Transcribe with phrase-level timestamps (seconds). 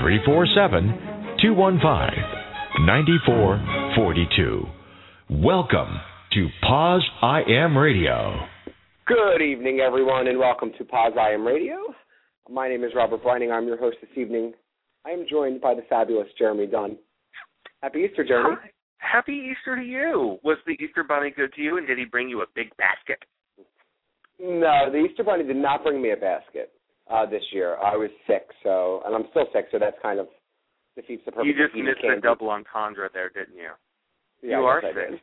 [0.00, 4.66] 347 215 9442.
[5.30, 6.00] Welcome
[6.32, 8.46] to Pause I Am Radio.
[9.06, 11.76] Good evening, everyone, and welcome to Pause I Am Radio.
[12.50, 13.50] My name is Robert Breining.
[13.50, 14.52] I'm your host this evening.
[15.06, 16.98] I am joined by the fabulous Jeremy Dunn.
[17.82, 18.56] Happy Easter, Jeremy.
[18.60, 18.70] Hi.
[18.98, 20.38] Happy Easter to you.
[20.44, 23.24] Was the Easter Bunny good to you, and did he bring you a big basket?
[24.38, 26.72] No, the Easter Bunny did not bring me a basket
[27.10, 27.76] uh, this year.
[27.76, 30.28] I was sick, so and I'm still sick, so that's kind of
[30.96, 31.46] defeats the purpose.
[31.46, 32.16] You just missed candy.
[32.16, 33.70] the double entendre there, didn't you?
[34.42, 35.20] Yeah, you I are sick.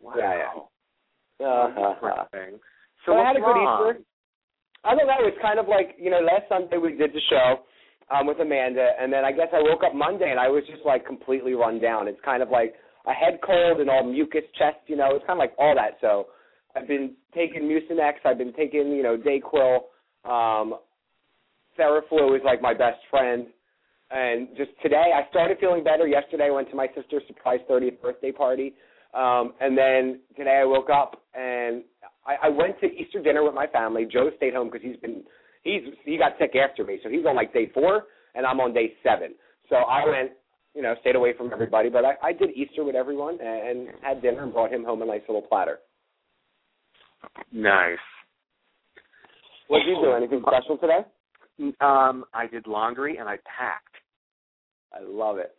[0.00, 0.14] Wow.
[0.18, 0.34] Yeah,
[1.40, 1.46] yeah.
[1.46, 2.60] Uh, uh, thing.
[3.06, 3.90] So, So I had a good wrong?
[3.90, 4.04] Easter.
[4.84, 5.26] I don't know.
[5.26, 7.64] It's kind of like you know, last Sunday we did the show
[8.14, 10.84] um, with Amanda, and then I guess I woke up Monday and I was just
[10.84, 12.06] like completely run down.
[12.06, 12.74] It's kind of like
[13.06, 14.78] a head cold and all mucus chest.
[14.86, 15.96] You know, it's kind of like all that.
[16.00, 16.28] So
[16.76, 18.14] I've been taking Mucinex.
[18.24, 19.78] I've been taking you know Dayquil.
[20.24, 20.74] Um,
[21.78, 23.46] Theraflu is like my best friend.
[24.10, 26.06] And just today, I started feeling better.
[26.06, 28.74] Yesterday, I went to my sister's surprise 30th birthday party.
[29.12, 31.82] Um, and then today, I woke up and
[32.26, 34.06] I, I went to Easter dinner with my family.
[34.10, 35.22] Joe stayed home because he's been
[35.62, 38.72] he's he got sick after me, so he's on like day four, and I'm on
[38.72, 39.34] day seven.
[39.68, 40.32] So I went,
[40.74, 41.88] you know, stayed away from everybody.
[41.88, 45.02] But I, I did Easter with everyone and, and had dinner and brought him home
[45.02, 45.78] a nice little platter.
[47.52, 47.98] Nice.
[49.68, 50.12] What did you do?
[50.12, 51.00] Anything special today?
[51.80, 53.94] Um, I did laundry and I packed.
[54.92, 55.54] I love it.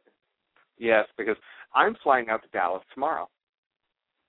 [0.78, 1.38] Yes, because
[1.74, 3.30] I'm flying out to Dallas tomorrow.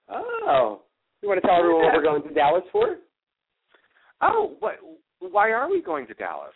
[0.08, 0.82] Oh,
[1.22, 2.96] you want to tell everyone what we're going to Dallas for?
[4.20, 4.74] Oh, what?
[5.18, 6.54] Why are we going to Dallas?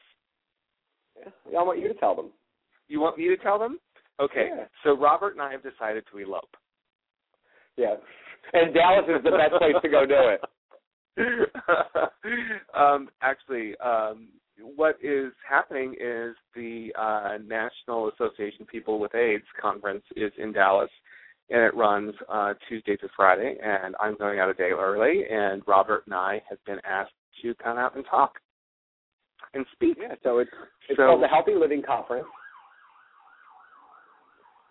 [1.18, 2.30] Yeah, I want you to tell them.
[2.88, 3.78] You want me to tell them?
[4.20, 4.48] Okay.
[4.54, 4.64] Yeah.
[4.84, 6.56] So Robert and I have decided to elope.
[7.76, 7.94] Yeah,
[8.52, 10.40] and Dallas is the best place to go do it.
[12.76, 14.28] um, actually, um,
[14.76, 20.52] what is happening is the uh, National Association of People with AIDS conference is in
[20.52, 20.90] Dallas,
[21.48, 23.56] and it runs uh, Tuesday to Friday.
[23.62, 27.54] And I'm going out a day early, and Robert and I have been asked to
[27.54, 28.34] come out and talk
[29.54, 29.96] and speak.
[30.00, 30.50] Yeah, so it's
[30.88, 32.26] it's So- called the Healthy Living Conference.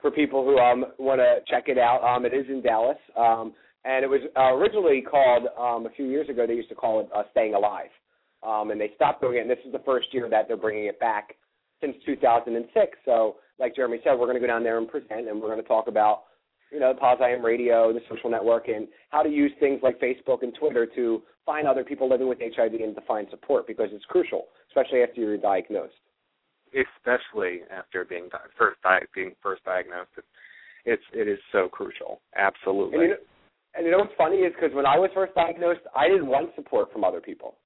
[0.02, 3.54] For people who um want to check it out, um, it is in Dallas, um,
[3.89, 6.45] and it was uh, originally called um, a few years ago.
[6.45, 7.89] They used to call it uh, Staying Alive,
[8.44, 9.41] um, and they stopped doing it.
[9.41, 11.35] And this is the first year that they're bringing it back
[11.81, 12.97] since 2006.
[13.03, 15.61] So, like Jeremy said, we're going to go down there and present, and we're going
[15.61, 16.23] to talk about
[16.72, 20.00] you know, Pause I Am Radio, the social network, and how to use things like
[20.00, 23.89] Facebook and Twitter to find other people living with HIV and to find support because
[23.91, 25.95] it's crucial, especially after you're diagnosed.
[26.69, 30.11] especially after being di- first di- being first diagnosed.
[30.16, 30.27] It's
[30.85, 32.21] it's it is so crucial.
[32.35, 33.07] Absolutely.
[33.75, 35.81] And you know, and you know what's funny is because when I was first diagnosed,
[35.96, 37.57] I didn't want support from other people.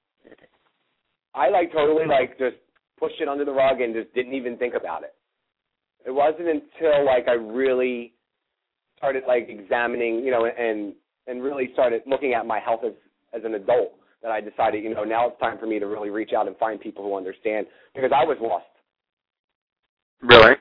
[1.36, 2.58] I like totally like just
[3.00, 5.16] pushed it under the rug and just didn't even think about it.
[6.06, 8.14] It wasn't until like I really
[8.98, 10.94] started like examining, you know, and
[11.28, 12.94] and really started looking at my health as
[13.34, 16.10] as an adult that I decided, you know, now it's time for me to really
[16.10, 18.66] reach out and find people who understand because I was lost.
[20.22, 20.56] really?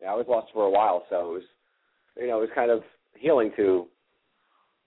[0.00, 1.42] Yeah, I was lost for a while, so it was,
[2.18, 2.82] you know, it was kind of
[3.14, 3.86] healing to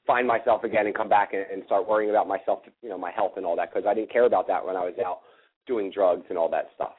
[0.05, 3.11] find myself again and come back and, and start worrying about myself, you know, my
[3.11, 5.19] health and all that because I didn't care about that when I was out
[5.65, 6.93] doing drugs and all that stuff.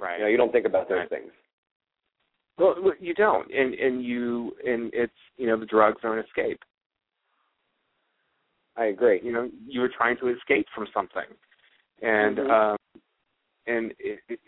[0.00, 0.18] Right.
[0.18, 1.10] You know, you don't think about those Right.
[1.10, 1.32] things.
[2.58, 6.58] Well, you don't, and and you and it's you know the drugs are an escape.
[8.76, 9.20] I agree.
[9.22, 11.26] You know, you were trying to escape from something,
[12.00, 12.50] and Mhm.
[12.50, 12.76] um,
[13.66, 14.40] and it, it,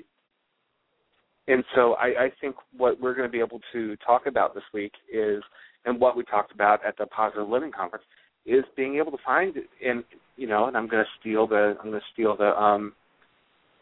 [1.48, 4.64] and so I, I think what we're going to be able to talk about this
[4.72, 5.42] week is,
[5.88, 8.04] and what we talked about at the Positive Living Conference
[8.46, 10.04] is being able to find and
[10.36, 12.92] you know, and I'm going to steal the I'm going to steal the um,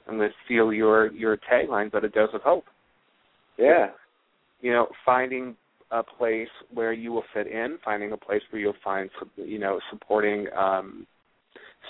[0.08, 2.64] I'm going to steal your your tagline, but a dose of hope.
[3.58, 3.88] Yeah.
[4.60, 5.56] you know, finding
[5.90, 9.80] a place where you will fit in, finding a place where you'll find, you know,
[9.90, 11.06] supporting, um,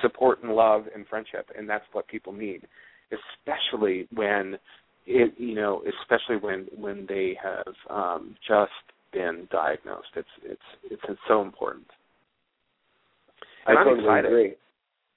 [0.03, 2.63] support and love and friendship, and that's what people need,
[3.11, 4.59] especially when
[5.07, 8.73] it, you know, especially when when they have um, just
[9.13, 10.09] been diagnosed.
[10.17, 10.61] It's it's
[10.91, 11.87] it's, it's so important.
[13.67, 14.27] And I I'm totally excited.
[14.27, 14.55] agree.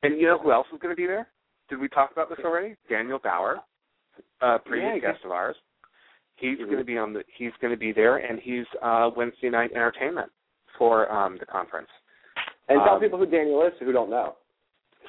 [0.03, 1.27] And you know who else is going to be there?
[1.69, 2.75] Did we talk about this already?
[2.89, 3.57] Daniel Bauer,
[4.41, 5.55] uh, previous Yeah, guest of ours.
[6.37, 6.65] He's Mhm.
[6.65, 7.23] going to be on the.
[7.27, 10.31] He's going to be there, and he's uh, Wednesday night entertainment
[10.77, 11.89] for um, the conference.
[12.69, 14.35] And tell Um, people who Daniel is who don't know.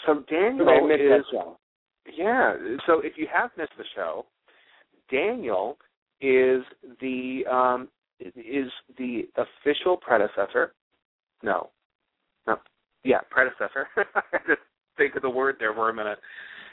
[0.07, 1.57] So Daniel is show.
[2.13, 2.57] yeah.
[2.87, 4.27] So if you have missed the show,
[5.11, 5.79] Daniel
[6.21, 6.65] is
[7.01, 7.89] the um,
[8.21, 10.75] is the official predecessor.
[11.43, 11.71] No,
[12.47, 12.59] no,
[13.05, 13.89] yeah, predecessor.
[13.97, 14.57] I to
[14.97, 16.19] think of the word there for a minute.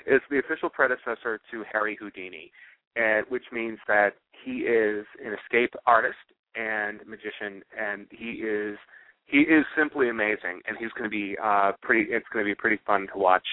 [0.05, 2.51] It's the official predecessor to Harry Houdini,
[2.95, 4.11] and which means that
[4.44, 6.17] he is an escape artist
[6.55, 8.77] and magician, and he is
[9.25, 12.09] he is simply amazing, and he's going to be uh, pretty.
[12.11, 13.45] It's going to be pretty fun to watch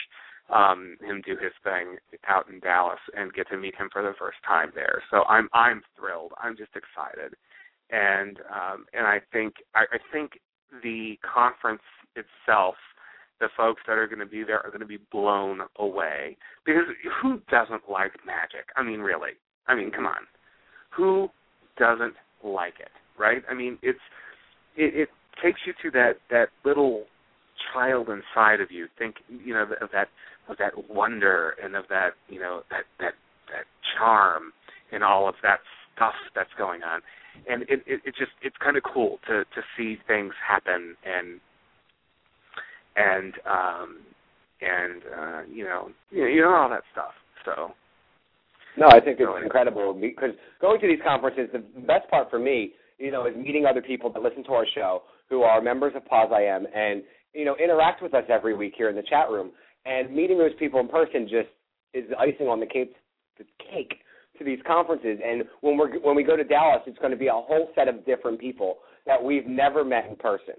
[0.51, 1.97] um him do his thing
[2.29, 5.03] out in Dallas and get to meet him for the first time there.
[5.11, 6.33] So I'm I'm thrilled.
[6.39, 7.35] I'm just excited.
[7.91, 10.33] And um and I think I, I think
[10.83, 11.83] the conference
[12.17, 12.75] itself,
[13.41, 16.37] the folks that are gonna be there are gonna be blown away.
[16.65, 16.85] Because
[17.23, 18.67] who doesn't like magic?
[18.77, 19.33] I mean really.
[19.67, 20.27] I mean, come on.
[20.97, 21.29] Who
[21.79, 22.91] doesn't like it?
[23.19, 23.43] Right?
[23.51, 23.99] I mean it's
[24.77, 25.09] it, it
[25.43, 27.05] takes you to that that little
[27.73, 30.09] child inside of you think you know of that
[30.49, 33.15] of that wonder and of that you know that that
[33.49, 33.65] that
[33.97, 34.53] charm
[34.93, 35.61] and all of that
[35.95, 37.01] stuff that's going on
[37.49, 41.41] and it it, it just it's kind of cool to to see things happen and
[42.97, 43.99] and um
[44.61, 47.13] and uh you know you know, you know all that stuff
[47.45, 47.73] so
[48.77, 49.43] No, I think it's Really.
[49.45, 50.31] incredible because
[50.61, 54.11] going to these conferences, the best part for me, you know, is meeting other people
[54.13, 57.03] that listen to our show who are members of Pause I Am and
[57.35, 59.53] you know interact with us every week here in the chat room.
[59.87, 61.49] And meeting those people in person just
[61.93, 62.95] is the icing on the cake,
[63.39, 63.95] the cake
[64.39, 65.19] to these conferences.
[65.25, 67.89] And when we're when we go to Dallas, it's going to be a whole set
[67.89, 70.55] of different people that we've never met in person.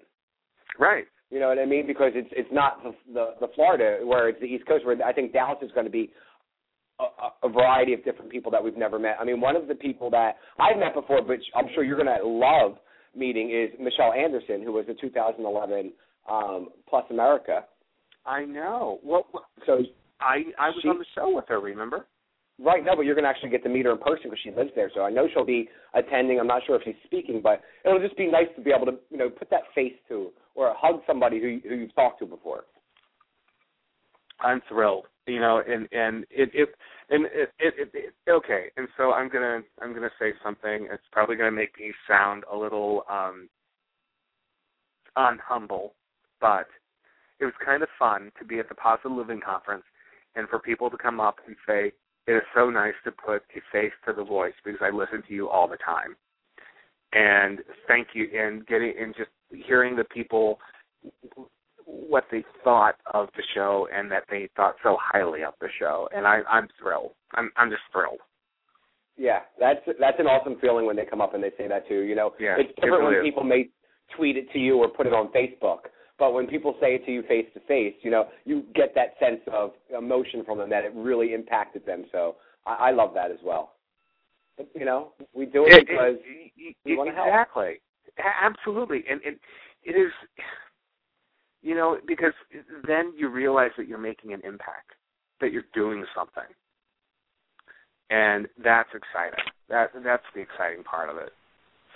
[0.80, 1.88] right You know what I mean?
[1.88, 5.14] Because it's it's not the the, the Florida where it's the East Coast where I
[5.14, 6.12] think Dallas is going to be
[7.00, 7.04] a,
[7.48, 9.18] a- variety of different people that we've never met.
[9.20, 12.18] I mean, one of the people that I've met before, but I'm sure you're going
[12.18, 12.78] to love
[13.16, 15.92] meeting is Michelle Anderson, who was the 2011
[16.30, 17.66] um, Plus America.
[18.26, 19.26] I know what
[19.66, 19.80] So
[20.22, 22.06] I I was She- on the show with her remember
[22.60, 24.52] right now, but you're going to actually get to meet her in person because she
[24.52, 24.92] lives there.
[24.94, 26.40] So I know she'll be attending.
[26.40, 28.98] I'm not sure if she's speaking, but it'll just be nice to be able to
[29.10, 32.64] you know put that face to or hug somebody who who you've talked to before.
[34.40, 35.06] I'm thrilled.
[35.28, 36.70] You know, and and it it
[37.10, 38.66] and it, it, it, it okay.
[38.78, 40.88] And so I'm gonna I'm gonna say something.
[40.92, 43.50] It's probably gonna make me sound a little um
[45.18, 45.92] unhumble,
[46.40, 46.68] but
[47.40, 49.84] it was kind of fun to be at the Positive Living Conference
[50.36, 51.92] and for people to come up and say,
[52.28, 55.34] It is so nice to put a face to the voice because I listen to
[55.34, 56.16] you all the time.
[57.14, 59.30] And thank you and getting and just
[59.68, 60.60] hearing the people
[61.86, 66.10] what they thought of the show and that they thought so highly of the show.
[66.16, 67.12] And I I'm thrilled.
[67.36, 68.20] I'm I'm just thrilled.
[69.18, 72.02] Yeah, that's that's an awesome feeling when they come up and they say that too.
[72.02, 73.30] You know, Yeah, it's it different really when is.
[73.30, 73.70] people may
[74.18, 75.88] tweet it to you or put it on Facebook.
[76.18, 79.16] But when people say it to you face to face, you know, you get that
[79.20, 82.06] sense of emotion from them that it really impacted them.
[82.12, 83.74] So I, I love that as well.
[84.58, 87.28] But, you know, we do it, because it- it- we wanna help.
[87.28, 87.82] exactly,
[88.18, 89.40] absolutely, and it
[89.84, 90.12] it is,
[91.62, 92.34] you know, because
[92.88, 94.94] then you realize that you're making an impact,
[95.42, 96.48] that you're doing something,
[98.10, 99.44] and that's exciting.
[99.68, 101.34] That that's the exciting part of it.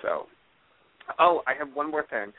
[0.01, 0.27] So,
[1.17, 2.34] oh, I have one more thing.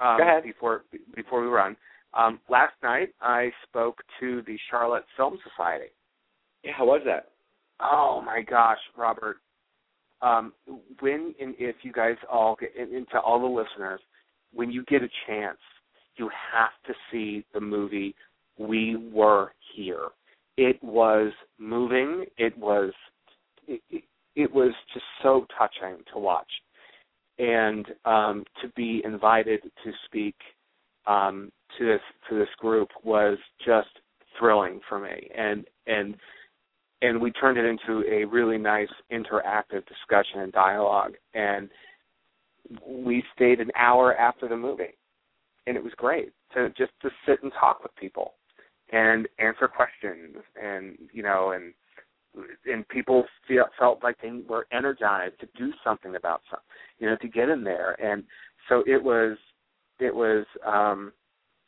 [0.00, 0.42] Um, Go ahead.
[0.44, 1.76] Before before we run,
[2.14, 5.92] um, last night I spoke to the Charlotte Film Society.
[6.64, 7.30] yeah, how was that?
[7.80, 9.38] Oh my gosh, Robert.
[10.20, 10.52] Um,
[11.00, 14.00] when and if you guys all get and all the listeners,
[14.52, 15.58] when you get a chance,
[16.16, 18.14] you have to see the movie
[18.58, 20.08] We Were Here.
[20.56, 22.24] It was moving.
[22.36, 22.92] It was
[23.68, 26.50] it, it, it was just so touching to watch,
[27.38, 30.36] and um, to be invited to speak
[31.06, 33.88] um, to this to this group was just
[34.38, 36.16] thrilling for me, and and
[37.02, 41.14] and we turned it into a really nice interactive discussion and dialogue.
[41.34, 41.68] And
[42.86, 44.96] we stayed an hour after the movie.
[45.66, 48.34] And it was great to just to sit and talk with people
[48.90, 51.74] and answer questions and you know and
[52.66, 56.60] and people feel, felt like they were energized to do something about some
[56.98, 58.22] you know to get in there and
[58.68, 59.36] so it was
[59.98, 61.12] it was um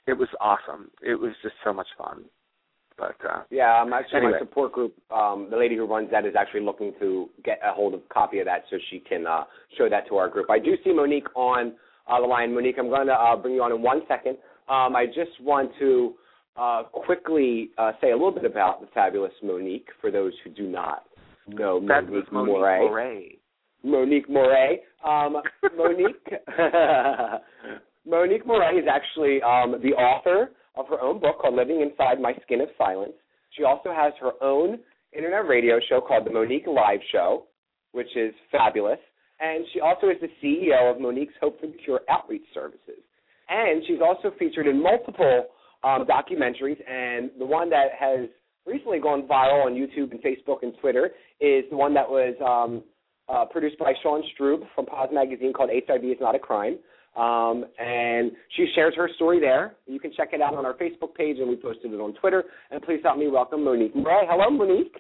[0.07, 2.25] it was awesome it was just so much fun
[2.97, 4.33] but uh Yeah, I'm actually Anyway.
[4.33, 4.95] my support group.
[5.11, 8.13] Um, the lady who runs that is actually looking to get a hold of a
[8.13, 9.45] copy of that so she can uh,
[9.79, 10.51] show that to our group.
[10.51, 11.73] I do see Monique on
[12.07, 12.53] uh, the line.
[12.55, 14.37] Monique, I'm going to uh, bring you on in one second.
[14.69, 16.15] Um, I just want to
[16.57, 20.69] uh, quickly uh, say a little bit about the fabulous Monique for those who do
[20.69, 21.05] not
[21.49, 22.91] know that was Monique Monique.
[22.91, 23.39] Moret.
[23.83, 24.81] Monique Moray.
[25.05, 25.37] Um,
[25.77, 26.33] Monique
[28.07, 32.35] Monique Moray is actually um, the author of her own book called Living Inside My
[32.43, 33.13] Skin of Silence.
[33.57, 34.79] She also has her own
[35.13, 37.45] internet radio show called The Monique Live Show,
[37.93, 38.99] which is fabulous.
[39.41, 43.03] And she also is the CEO of Monique's Hope for the Cure Outreach Services.
[43.49, 45.47] And she's also featured in multiple
[45.83, 48.29] um, documentaries, and the one that has
[48.67, 51.11] recently gone viral on YouTube and Facebook and Twitter
[51.41, 52.83] is the one that was um,
[53.29, 56.79] uh, produced by Sean Strub from POZ Magazine called HIV is Not a Crime.
[57.17, 59.75] Um, and she shares her story there.
[59.87, 62.45] You can check it out on our Facebook page, and we posted it on Twitter.
[62.71, 64.27] And please help me welcome Monique Moray.
[64.29, 64.97] Hello, Monique.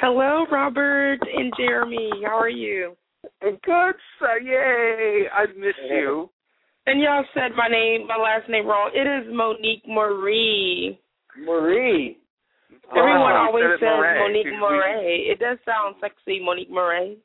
[0.00, 2.10] Hello, Robert and Jeremy.
[2.24, 2.96] How are you?
[3.40, 4.40] Good, sir.
[4.42, 5.28] Yay!
[5.28, 6.30] I've missed you.
[6.86, 8.90] And y'all said my name, my last name wrong.
[8.94, 10.96] It is Monique Moree.
[11.44, 12.16] Moree.
[12.96, 14.18] Everyone Oh, always says it Moray.
[14.20, 15.18] Monique We- Moray.
[15.26, 17.16] It does sound sexy, Monique Moray,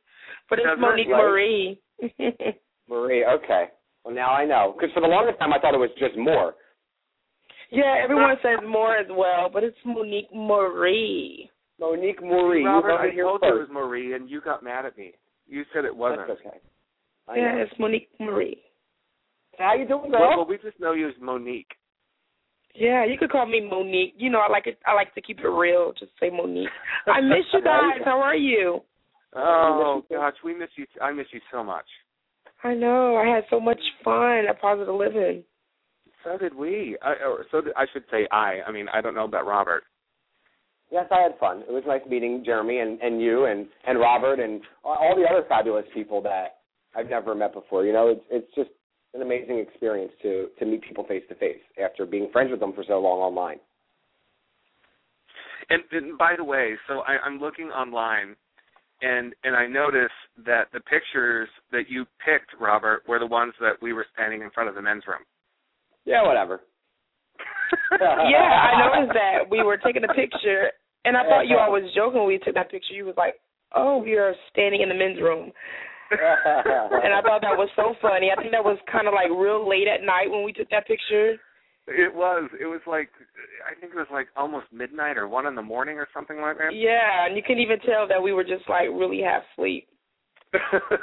[0.50, 0.82] but it's Does it?
[0.82, 1.22] Monique Right.
[1.22, 1.78] Moree.
[2.90, 3.24] Moree.
[3.36, 3.70] Okay.
[4.04, 4.74] Well, now I know.
[4.76, 6.56] Because for the longest time, I thought it was just more.
[7.70, 11.48] yeah, everyone says more as well, but it's Monique Moree.
[11.80, 12.66] Monique Moree.
[12.66, 13.70] Robert, you heard I it here told you it was.
[13.70, 15.14] Moree, and you got mad at me.
[15.48, 16.28] You said it wasn't.
[16.28, 16.58] That's okay.
[17.28, 17.62] I Yeah, know.
[17.62, 18.58] it's Monique Moree.
[19.62, 20.38] How you doing, Well, girl?
[20.38, 21.72] well, we just know you as Monique.
[22.74, 24.14] Yeah, you could call me Monique.
[24.18, 24.80] You know, I like it.
[24.86, 25.92] I like to keep it real.
[25.98, 26.70] Just say Monique.
[27.08, 28.00] I miss you guys.
[28.06, 28.82] How are you?
[29.36, 30.86] Oh gosh, we miss you.
[31.02, 31.86] I miss you so much.
[32.64, 33.16] I know.
[33.18, 35.44] I had so much fun at Positive Living.
[36.24, 36.98] So did we.
[37.02, 38.60] I, or so did, I should say I.
[38.68, 39.84] I mean, I don't know about Robert.
[40.92, 41.62] Yes, I had fun.
[41.68, 45.24] It was nice meeting Jeremy and, and you and, and Robert and all- all the
[45.24, 46.58] other fabulous people that
[46.96, 47.86] I've never met before.
[47.86, 48.70] You know, it's it's just
[49.14, 52.74] an amazing experience to to meet people face to face after being friends with them
[52.74, 53.60] for so long online.
[55.70, 58.36] And, and by the way, so I, I'm looking online,
[59.02, 60.12] and and I notice
[60.46, 64.50] that the pictures that you picked, Robert, were the ones that we were standing in
[64.52, 65.24] front of the men's room.
[66.06, 66.62] Yeah, whatever.
[68.02, 70.72] yeah, I noticed that we were taking a picture,
[71.06, 72.94] and I thought you all was joking when we took that picture.
[72.94, 73.36] You was like,
[73.76, 75.52] "Oh, we are standing in the men's room,"
[76.12, 78.32] and I thought that was so funny.
[78.32, 80.88] I think that was kind of like real late at night when we took that
[80.88, 81.38] picture.
[81.88, 82.50] It was.
[82.60, 83.10] It was like
[83.66, 86.58] I think it was like almost midnight or one in the morning or something like
[86.58, 86.76] that.
[86.76, 89.88] Yeah, and you can even tell that we were just like really half asleep.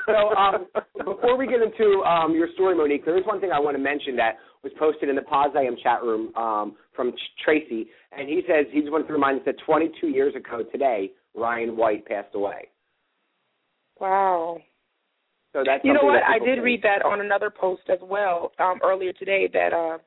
[0.07, 0.67] so um,
[0.99, 3.83] before we get into um, your story, Monique, there is one thing I want to
[3.83, 8.43] mention that was posted in the Pazam chat room um, from Ch- Tracy, and he
[8.47, 12.35] says he just wanted to remind us that 22 years ago today, Ryan White passed
[12.35, 12.69] away.
[14.01, 14.59] Wow.
[15.59, 16.23] So that's You know what?
[16.23, 19.99] I did can- read that on another post as well um, earlier today that uh,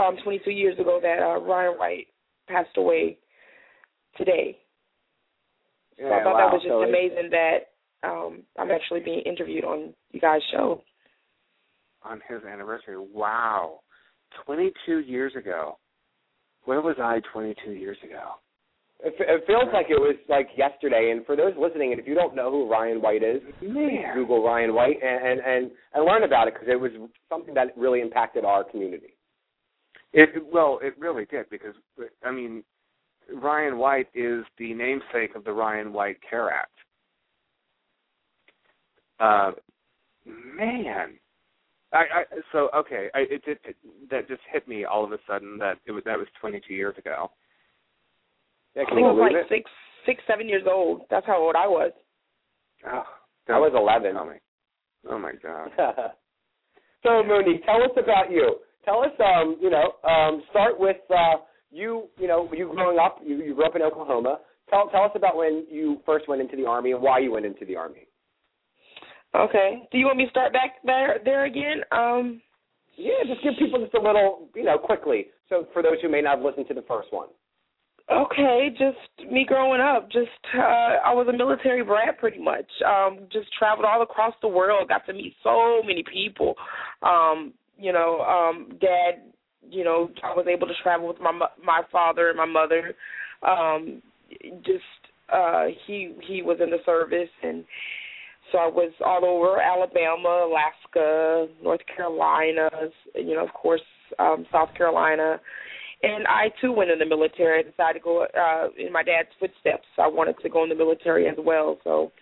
[0.00, 2.06] um, 22 years ago that uh, Ryan White
[2.48, 3.18] passed away
[4.16, 4.58] today.
[5.98, 6.46] So Yeah, I thought wow.
[6.48, 7.58] that was just So amazing that
[8.02, 10.82] um, I'm actually being interviewed on you guys' show.
[12.02, 12.96] on his anniversary.
[12.98, 13.80] Wow.
[14.46, 15.78] 22 years ago.
[16.64, 18.32] Where was I 22 years ago?
[19.04, 21.12] It, it feels like it was like yesterday.
[21.14, 24.42] And for those listening, and if you don't know who Ryan White is, please Google
[24.42, 26.90] Ryan White and and and, and learn about it because it was
[27.28, 29.14] something that really impacted our community.
[30.14, 31.74] It well, it really did because
[32.24, 32.64] I mean,
[33.30, 36.70] Ryan White is the namesake of the Ryan White Care Act.
[39.20, 39.52] Uh,
[40.24, 41.18] man,
[41.92, 43.08] I, I so okay.
[43.14, 43.76] I it did it,
[44.10, 46.96] that just hit me all of a sudden that it was that was 22 years
[46.96, 47.30] ago.
[48.74, 49.46] Yeah, I can I was like it?
[49.48, 49.70] six,
[50.06, 51.02] six, seven years old.
[51.10, 51.92] That's how old I was.
[52.86, 53.04] Oh,
[53.48, 54.14] I was 11.
[54.14, 54.36] Tell me.
[55.10, 55.70] Oh my god.
[57.02, 58.56] so Monique, tell us about you.
[58.84, 61.36] Tell us, um, you know, um, start with uh,
[61.70, 62.08] you.
[62.18, 63.18] You know, you growing up.
[63.24, 64.38] You, you grew up in Oklahoma.
[64.70, 67.46] Tell tell us about when you first went into the army and why you went
[67.46, 68.08] into the army.
[69.34, 69.88] Okay.
[69.90, 71.82] Do you want me to start back there there again?
[71.92, 72.40] Um
[72.96, 75.26] Yeah, just give people just a little, you know, quickly.
[75.48, 77.28] So for those who may not have listened to the first one.
[78.12, 80.10] Okay, just me growing up.
[80.10, 82.66] Just uh I was a military brat pretty much.
[82.86, 86.54] Um just traveled all across the world, got to meet so many people.
[87.02, 89.22] Um, you know, um dad,
[89.70, 91.32] you know, I was able to travel with my
[91.64, 92.94] my father and my mother.
[93.46, 94.02] Um
[94.66, 94.84] just
[95.32, 97.64] uh he he was in the service and
[98.52, 102.68] so I was all over Alabama, Alaska, North Carolina,
[103.14, 103.80] you know, of course,
[104.18, 105.40] um South Carolina
[106.04, 107.60] and I too went in the military.
[107.60, 109.86] I decided to go uh, in my dad's footsteps.
[109.98, 111.78] I wanted to go in the military as well.
[111.84, 112.12] So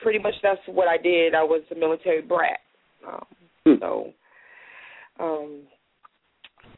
[0.00, 1.34] pretty much that's what I did.
[1.34, 2.60] I was a military brat.
[3.06, 3.24] Um,
[3.64, 3.74] Hmm.
[3.78, 4.12] so
[5.20, 5.62] um,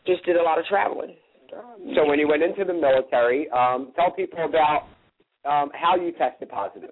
[0.06, 1.16] just did a lot of traveling.
[1.94, 4.88] So when you went into the military, um, tell people about
[5.44, 6.90] um, how you tested positive.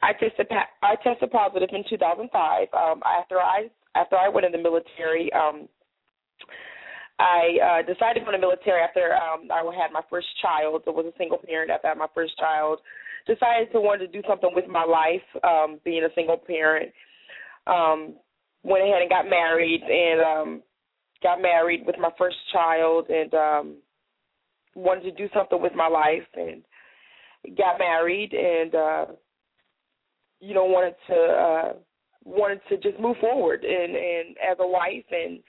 [0.00, 0.46] I tested
[0.82, 2.68] I tested positive in 2005.
[2.72, 5.68] Um, after I after I went in the military, um,
[7.18, 10.82] I uh, decided to go in the military after um, I had my first child.
[10.86, 12.80] I was a single parent after I had my first child.
[13.26, 16.92] Decided to want to do something with my life, um, being a single parent.
[17.66, 18.14] Um,
[18.62, 20.62] went ahead and got married and um,
[21.22, 23.76] got married with my first child and um,
[24.74, 26.62] wanted to do something with my life and
[27.56, 29.06] got married and uh,
[30.40, 31.72] you know wanted to uh,
[32.24, 35.40] wanted to just move forward and and as a wife and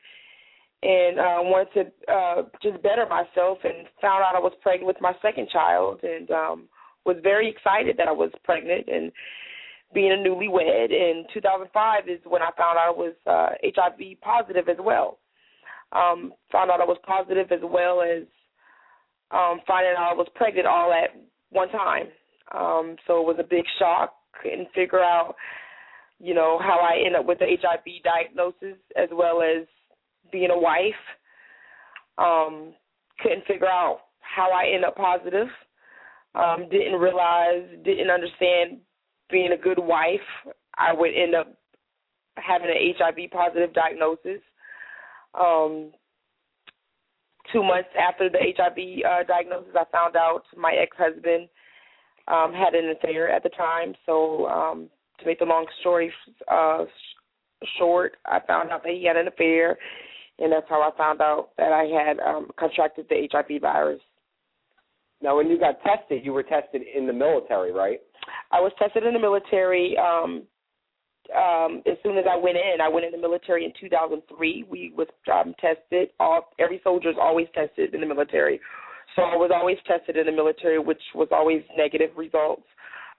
[0.83, 5.01] and uh, wanted to uh, just better myself and found out I was pregnant with
[5.01, 6.67] my second child and um,
[7.05, 9.11] was very excited that I was pregnant and
[9.93, 14.69] being a newlywed in 2005 is when I found out I was uh, HIV positive
[14.69, 15.17] as well.
[15.93, 18.23] Um, found out I was positive as well as
[19.31, 21.15] um, finding out I was pregnant all at
[21.49, 22.07] one time.
[22.53, 24.13] Um, so it was a big shock.
[24.41, 25.35] Couldn't figure out,
[26.19, 29.65] you know, how I ended up with the HIV diagnosis as well as
[30.31, 30.93] being a wife.
[32.17, 32.73] Um,
[33.19, 35.47] couldn't figure out how I end up positive.
[36.35, 38.79] Um, didn't realize, didn't understand
[39.29, 40.19] being a good wife,
[40.77, 41.53] I would end up
[42.35, 44.41] having an HIV positive diagnosis.
[45.33, 45.91] Um,
[47.51, 51.49] two months after the HIV uh, diagnosis, I found out my ex-husband
[52.27, 53.93] um, had an affair at the time.
[54.05, 56.11] So, um, to make the long story
[56.51, 56.85] uh,
[57.79, 59.77] short, I found out that he had an affair
[60.39, 64.01] and that's how I found out that I had um, contracted the HIV virus.
[65.21, 67.99] Now, when you got tested, you were tested in the military, right?
[68.51, 69.97] I was tested in the military.
[69.97, 70.43] Um,
[71.35, 74.65] um, as soon as I went in, I went in the military in 2003.
[74.69, 76.09] We was um, tested.
[76.19, 78.59] All every soldier is always tested in the military,
[79.15, 82.63] so I was always tested in the military, which was always negative results.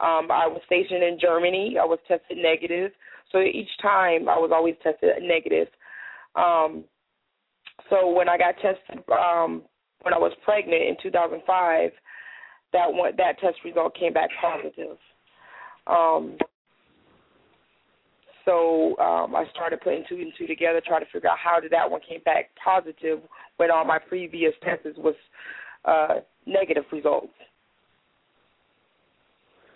[0.01, 1.77] Um, I was stationed in Germany.
[1.81, 2.93] I was tested negative.
[3.33, 5.69] So each time I was always tested negative.
[6.37, 6.85] Um,
[7.91, 9.63] so when I got tested um,
[10.03, 11.91] when I was pregnant in 2005,
[12.73, 14.97] that one that test result came back positive.
[15.87, 16.37] Um,
[18.45, 21.73] so um, I started putting two and two together, trying to figure out how did
[21.73, 23.21] that one came back positive
[23.57, 25.15] when all my previous tests was
[25.85, 27.33] uh, negative results.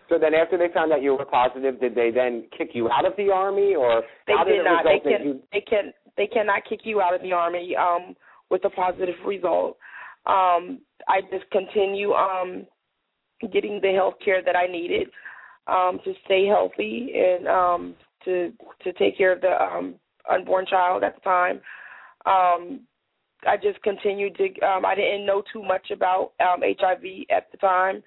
[0.09, 3.07] So then, after they found out you were positive, did they then kick you out
[3.07, 4.85] of the army, or they how did, did not?
[4.85, 5.27] They can.
[5.27, 5.41] You...
[5.53, 5.93] They can.
[6.17, 8.15] They cannot kick you out of the army um,
[8.51, 9.79] with a positive result.
[10.27, 12.67] Um, I just continue um,
[13.53, 15.09] getting the health care that I needed
[15.67, 17.95] um, to stay healthy and um,
[18.25, 18.53] to
[18.85, 19.95] to take care of the um,
[20.31, 21.61] unborn child at the time.
[22.27, 22.81] Um,
[23.47, 24.45] I just continued to.
[24.61, 28.03] Um, I didn't know too much about um, HIV at the time,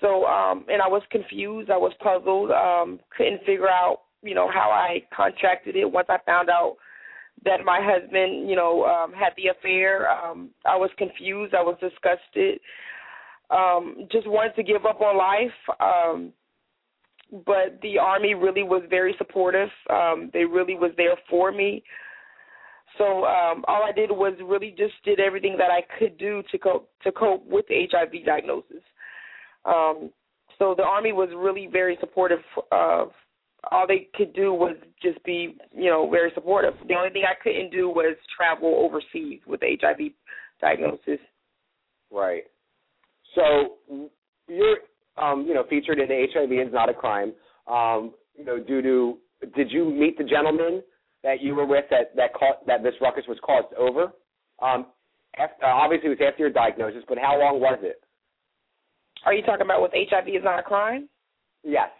[0.00, 1.70] so um, and I was confused.
[1.70, 2.50] I was puzzled.
[2.50, 5.90] Um, couldn't figure out, you know, how I contracted it.
[5.90, 6.76] Once I found out
[7.44, 11.54] that my husband, you know, um, had the affair, um, I was confused.
[11.54, 12.60] I was disgusted.
[13.50, 15.50] Um, just wanted to give up on life.
[15.80, 16.32] Um,
[17.44, 19.68] but the army really was very supportive.
[19.90, 21.82] Um, they really was there for me.
[22.98, 26.58] So um, all I did was really just did everything that I could do to
[26.58, 28.82] cope to cope with the HIV diagnosis.
[29.64, 30.10] Um,
[30.58, 32.38] so the army was really very supportive
[32.72, 33.10] of
[33.70, 36.74] all they could do was just be, you know, very supportive.
[36.88, 40.12] The only thing I couldn't do was travel overseas with HIV
[40.60, 41.20] diagnosis.
[42.10, 42.44] Right.
[43.34, 43.76] So
[44.48, 44.78] you're,
[45.16, 47.32] um, you know, featured in HIV is not a crime.
[47.66, 49.18] Um, you know, due to
[49.54, 50.82] did you meet the gentleman
[51.22, 54.12] that you were with that that caught, that this ruckus was caused over?
[54.62, 54.86] Um,
[55.38, 58.02] after, obviously, it was after your diagnosis, but how long was it?
[59.24, 61.08] Are you talking about with HIV is not a crime?
[61.62, 61.90] Yes.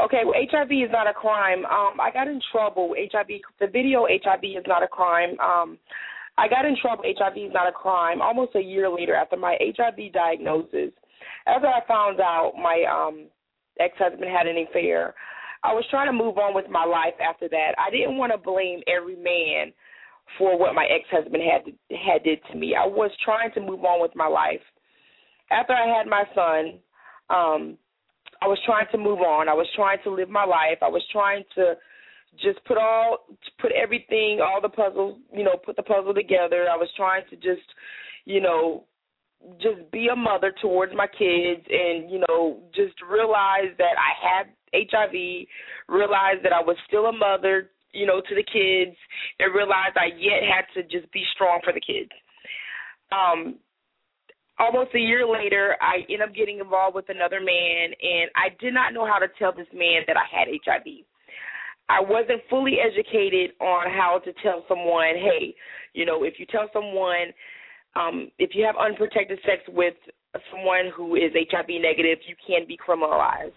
[0.00, 1.64] Okay, well, HIV is not a crime.
[1.66, 2.94] Um, I got in trouble.
[2.98, 3.28] HIV,
[3.60, 5.38] the video HIV is not a crime.
[5.38, 5.78] Um,
[6.36, 7.04] I got in trouble.
[7.06, 8.20] HIV is not a crime.
[8.20, 10.90] Almost a year later, after my HIV diagnosis,
[11.46, 13.26] after I found out my um,
[13.78, 15.14] ex-husband had an affair,
[15.62, 17.74] I was trying to move on with my life after that.
[17.78, 19.72] I didn't want to blame every man
[20.38, 22.74] for what my ex-husband had had did to me.
[22.74, 24.60] I was trying to move on with my life.
[25.50, 26.80] After I had my son,
[27.30, 27.78] um,
[28.44, 29.48] I was trying to move on.
[29.48, 30.78] I was trying to live my life.
[30.82, 31.74] I was trying to
[32.42, 33.26] just put all
[33.58, 36.66] put everything, all the puzzles, you know, put the puzzle together.
[36.70, 37.66] I was trying to just,
[38.26, 38.84] you know,
[39.62, 44.46] just be a mother towards my kids and, you know, just realize that I had
[44.74, 45.46] HIV,
[45.88, 48.96] realize that I was still a mother, you know, to the kids,
[49.38, 52.10] and realize I yet had to just be strong for the kids.
[53.10, 53.56] Um
[54.58, 58.74] almost a year later, I end up getting involved with another man, and I did
[58.74, 61.04] not know how to tell this man that I had HIV.
[61.88, 65.54] I wasn't fully educated on how to tell someone, hey,
[65.92, 67.32] you know, if you tell someone,
[67.94, 69.94] um, if you have unprotected sex with
[70.50, 73.52] someone who is HIV negative, you can be criminalized.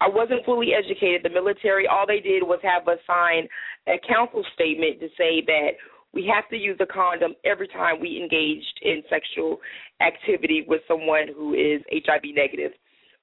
[0.00, 1.22] I wasn't fully educated.
[1.22, 3.46] The military, all they did was have us sign
[3.86, 5.76] a council statement to say that
[6.12, 9.58] we have to use a condom every time we engaged in sexual
[10.00, 12.72] activity with someone who is HIV negative.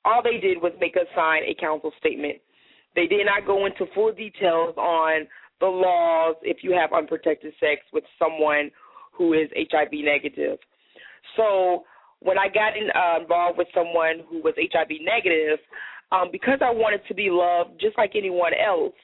[0.06, 2.38] All they did was make us sign a council statement.
[2.96, 5.28] They did not go into full details on
[5.60, 8.72] the laws if you have unprotected sex with someone
[9.12, 10.60] who is HIV negative.
[11.36, 11.84] So
[12.20, 15.60] when I got in, uh, involved with someone who was HIV negative,
[16.12, 18.96] um, because I wanted to be loved just like anyone else,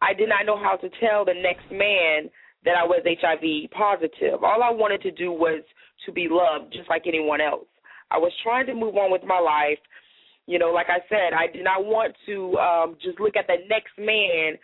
[0.00, 2.30] I did not know how to tell the next man
[2.64, 4.42] that I was HIV positive.
[4.44, 5.62] All I wanted to do was
[6.06, 7.66] to be loved just like anyone else.
[8.10, 9.78] I was trying to move on with my life.
[10.46, 13.56] You know, like I said, I did not want to um just look at the
[13.68, 14.58] next man.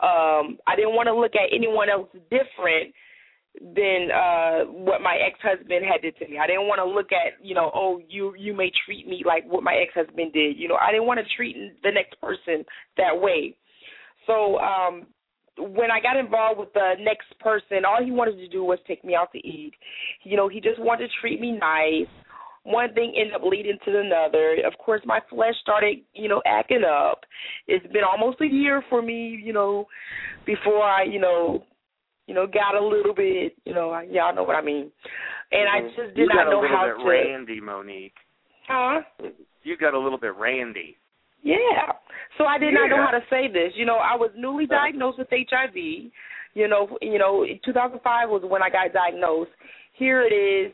[0.00, 2.94] Um I didn't want to look at anyone else different
[3.58, 6.38] than uh what my ex-husband had did to me.
[6.38, 9.44] I didn't want to look at, you know, oh, you you may treat me like
[9.46, 10.58] what my ex-husband did.
[10.58, 12.64] You know, I didn't want to treat the next person
[12.96, 13.56] that way.
[14.26, 15.06] So, um
[15.60, 19.04] when I got involved with the next person, all he wanted to do was take
[19.04, 19.72] me out to eat.
[20.24, 22.08] You know, he just wanted to treat me nice.
[22.62, 24.56] One thing ended up leading to another.
[24.66, 27.20] Of course, my flesh started, you know, acting up.
[27.66, 29.86] It's been almost a year for me, you know,
[30.44, 31.64] before I, you know,
[32.26, 34.90] you know, got a little bit, you know, y'all know what I mean.
[35.52, 35.88] And I mm-hmm.
[35.88, 37.08] just did you not know how to.
[37.08, 38.14] Randy, Monique.
[38.68, 39.00] Huh?
[39.62, 40.96] You got a little bit Randy.
[41.42, 41.92] Yeah.
[42.38, 42.80] So I did yeah.
[42.80, 43.72] not know how to say this.
[43.74, 44.76] You know, I was newly uh-huh.
[44.76, 45.76] diagnosed with HIV.
[46.54, 49.50] You know, you know, 2005 was when I got diagnosed.
[49.92, 50.72] Here it is,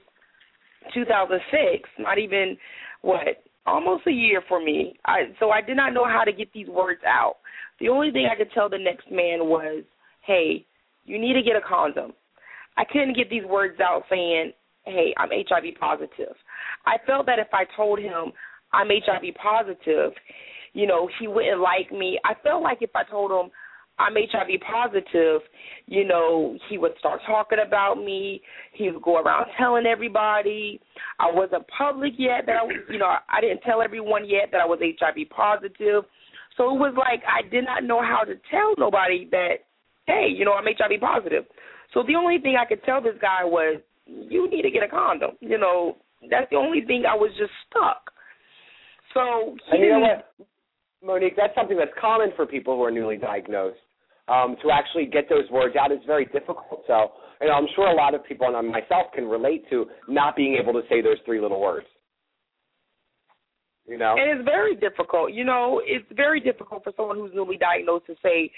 [0.94, 1.88] 2006.
[1.98, 2.56] Not even
[3.02, 4.98] what, almost a year for me.
[5.04, 7.36] I so I did not know how to get these words out.
[7.80, 9.84] The only thing I could tell the next man was,
[10.22, 10.64] "Hey,
[11.04, 12.14] you need to get a condom."
[12.78, 14.52] I couldn't get these words out saying,
[14.84, 16.36] "Hey, I'm HIV positive."
[16.86, 18.32] I felt that if I told him
[18.72, 20.12] I'm HIV positive,
[20.76, 22.20] you know, he wouldn't like me.
[22.22, 23.50] I felt like if I told him
[23.98, 25.40] I'm HIV positive,
[25.86, 28.42] you know, he would start talking about me.
[28.74, 30.78] He would go around telling everybody.
[31.18, 34.66] I wasn't public yet that I, you know, I didn't tell everyone yet that I
[34.66, 36.04] was HIV positive.
[36.58, 39.64] So it was like I did not know how to tell nobody that,
[40.06, 41.44] hey, you know, I'm HIV positive.
[41.94, 44.88] So the only thing I could tell this guy was, you need to get a
[44.88, 45.30] condom.
[45.40, 45.96] You know,
[46.30, 48.10] that's the only thing I was just stuck.
[49.14, 50.48] So he and you know what?
[51.02, 53.78] Monique, that's something that's common for people who are newly diagnosed.
[54.28, 56.82] Um, to actually get those words out is very difficult.
[56.88, 57.12] So,
[57.46, 60.58] know, I'm sure a lot of people, and I myself, can relate to not being
[60.60, 61.86] able to say those three little words.
[63.86, 65.32] You know, and it's very difficult.
[65.32, 68.50] You know, it's very difficult for someone who's newly diagnosed to say,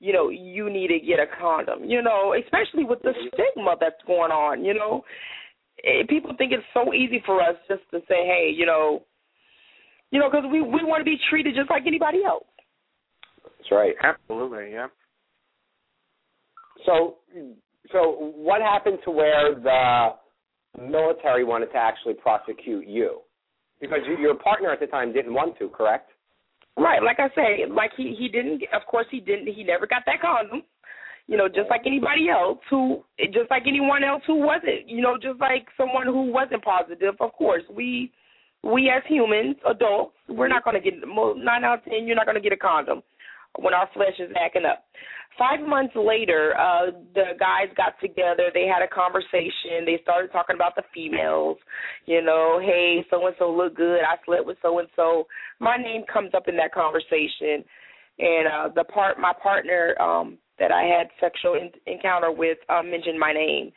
[0.00, 1.84] you know, you need to get a condom.
[1.84, 4.64] You know, especially with the stigma that's going on.
[4.64, 5.04] You know,
[6.08, 9.04] people think it's so easy for us just to say, hey, you know,
[10.12, 12.44] you know, because we we want to be treated just like anybody else.
[13.42, 13.94] That's right.
[14.02, 14.86] Absolutely, yeah.
[16.84, 17.16] So,
[17.92, 20.08] so what happened to where the
[20.80, 23.20] military wanted to actually prosecute you?
[23.80, 26.10] Because your partner at the time didn't want to, correct?
[26.76, 27.02] Right.
[27.02, 28.62] Like I say, like he he didn't.
[28.74, 29.48] Of course, he didn't.
[29.48, 30.62] He never got that condom.
[31.26, 34.88] You know, just like anybody else who, just like anyone else who wasn't.
[34.88, 37.14] You know, just like someone who wasn't positive.
[37.20, 38.12] Of course, we
[38.64, 42.06] we as humans, adults, we're not going to get nine out of ten.
[42.06, 43.02] You're not going to get a condom
[43.58, 44.84] when our flesh is acting up.
[45.38, 48.50] Five months later, uh, the guys got together.
[48.52, 49.84] They had a conversation.
[49.86, 51.56] They started talking about the females.
[52.06, 54.00] You know, hey, so and so look good.
[54.00, 55.26] I slept with so and so.
[55.58, 57.64] My name comes up in that conversation,
[58.18, 62.82] and uh, the part my partner um, that I had sexual in- encounter with uh,
[62.82, 63.72] mentioned my name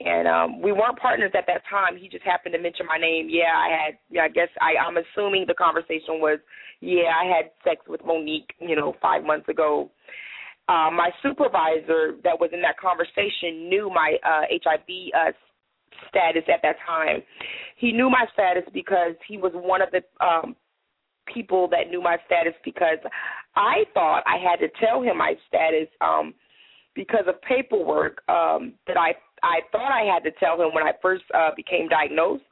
[0.00, 1.96] and um we weren't partners at that time.
[1.96, 3.28] He just happened to mention my name.
[3.30, 3.98] Yeah, I had.
[4.10, 6.38] Yeah, I guess I, I'm assuming the conversation was,
[6.80, 9.90] yeah, I had sex with Monique, you know, five months ago.
[10.68, 15.32] Uh, my supervisor that was in that conversation knew my uh, HIV uh,
[16.08, 17.22] status at that time.
[17.76, 20.54] He knew my status because he was one of the um,
[21.32, 22.98] people that knew my status because
[23.56, 26.34] I thought I had to tell him my status um,
[26.94, 30.92] because of paperwork um, that I I thought I had to tell him when I
[31.00, 32.44] first uh, became diagnosed.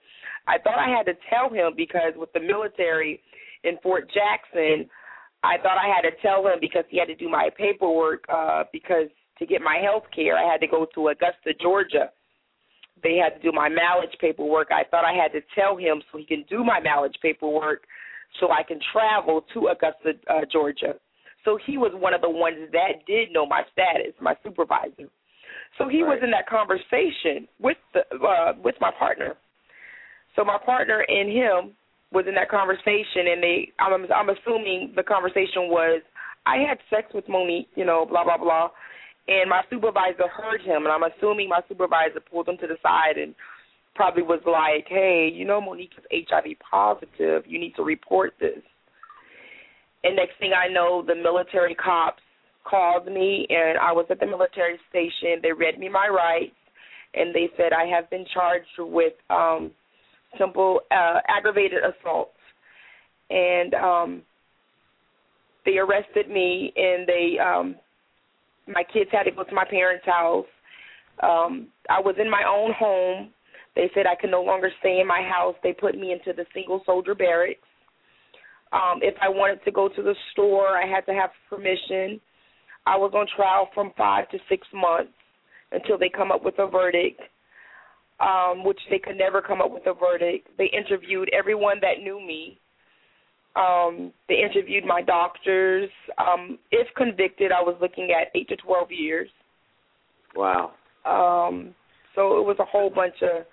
[0.47, 3.21] I thought I had to tell him because with the military
[3.65, 4.89] in Fort Jackson,
[5.45, 8.65] I thought I had to tell him because he had to do my paperwork uh,
[8.73, 12.11] because to get my health care, I had to go to Augusta, Georgia.
[13.03, 14.69] they had to do my mileage paperwork.
[14.71, 17.85] I thought I had to tell him so he can do my mileage paperwork
[18.41, 20.95] so I can travel to Augusta, uh, Georgia.
[21.45, 25.09] So he was one of the ones that did know my status, my supervisor.
[25.77, 26.17] So he right.
[26.17, 29.35] was in that conversation with the uh, with my partner.
[30.37, 31.75] So my partner and him
[32.13, 36.03] was in that conversation, and they I'm I'm assuming the conversation was
[36.47, 38.71] I had sex with Monique, you know, blah blah blah,
[39.29, 43.19] and my supervisor heard him, and I'm assuming my supervisor pulled him to the side
[43.19, 43.35] and
[43.95, 47.43] probably was like, hey, you know, Monique is HIV positive.
[47.47, 48.63] You need to report this.
[50.05, 52.23] And next thing I know, the military cops
[52.69, 55.41] called me, and I was at the military station.
[55.43, 56.55] They read me my rights,
[57.15, 59.71] and they said I have been charged with um
[60.39, 62.33] simple uh, aggravated assault.
[63.31, 64.23] And um
[65.65, 67.77] they arrested me, and they um
[68.67, 70.47] my kids had to go to my parents' house.
[71.23, 73.31] Um, I was in my own home.
[73.75, 75.55] They said I could no longer stay in my house.
[75.63, 77.61] They put me into the single soldier barracks.
[78.73, 82.21] Um, if I wanted to go to the store, I had to have permission.
[82.89, 85.13] I was on trial from five to six months
[85.73, 87.21] until they come up with a verdict,
[88.19, 90.49] um, which they could never come up with a verdict.
[90.57, 92.59] They interviewed everyone that knew me.
[93.57, 95.91] Um, they interviewed my doctors.
[96.17, 99.29] Um, if convicted, I was looking at eight to twelve years.
[100.35, 100.73] Wow.
[101.05, 101.75] Um,
[102.15, 103.45] so it was a whole bunch of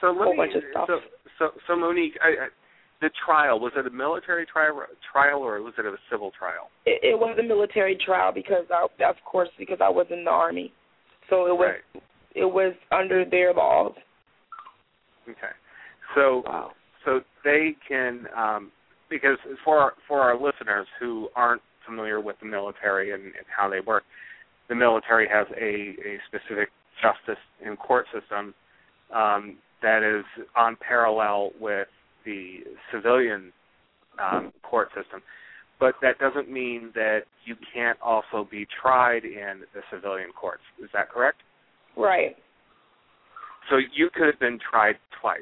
[0.00, 0.88] so whole me, bunch of stuff.
[0.88, 0.98] So,
[1.38, 2.48] so, so Monique, I, I,
[3.02, 4.80] the trial was it a military trial,
[5.12, 6.70] trial or was it a civil trial?
[6.86, 10.30] It, it was a military trial because, I, of course, because I was in the
[10.30, 10.72] army,
[11.28, 12.02] so it was right.
[12.34, 13.92] it was under their laws.
[15.28, 15.52] Okay,
[16.14, 16.70] so Wow.
[17.04, 18.70] so they can um,
[19.10, 23.80] because for for our listeners who aren't familiar with the military and, and how they
[23.80, 24.04] work,
[24.68, 26.68] the military has a, a specific
[27.02, 28.54] justice and court system
[29.12, 30.24] um, that is
[30.56, 31.88] on parallel with
[32.24, 32.58] the
[32.92, 33.52] civilian
[34.20, 35.20] um, court system.
[35.80, 40.62] But that doesn't mean that you can't also be tried in the civilian courts.
[40.82, 41.38] Is that correct?
[41.96, 42.36] Right.
[43.70, 45.40] So you could have been tried twice.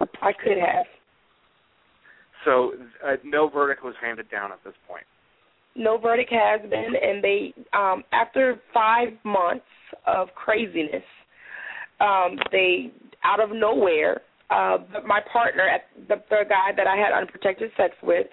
[0.00, 0.86] I could have.
[2.44, 2.72] So
[3.06, 5.04] uh, no verdict was handed down at this point.
[5.76, 9.64] No verdict has been, and they um, after five months
[10.06, 11.04] of craziness,
[12.00, 12.92] um, they
[13.24, 15.68] out of nowhere, uh, my partner,
[16.08, 18.26] the, the guy that I had unprotected sex with,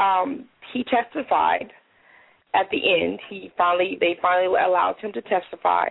[0.00, 1.72] um, he testified.
[2.54, 5.88] At the end, he finally they finally allowed him to testify.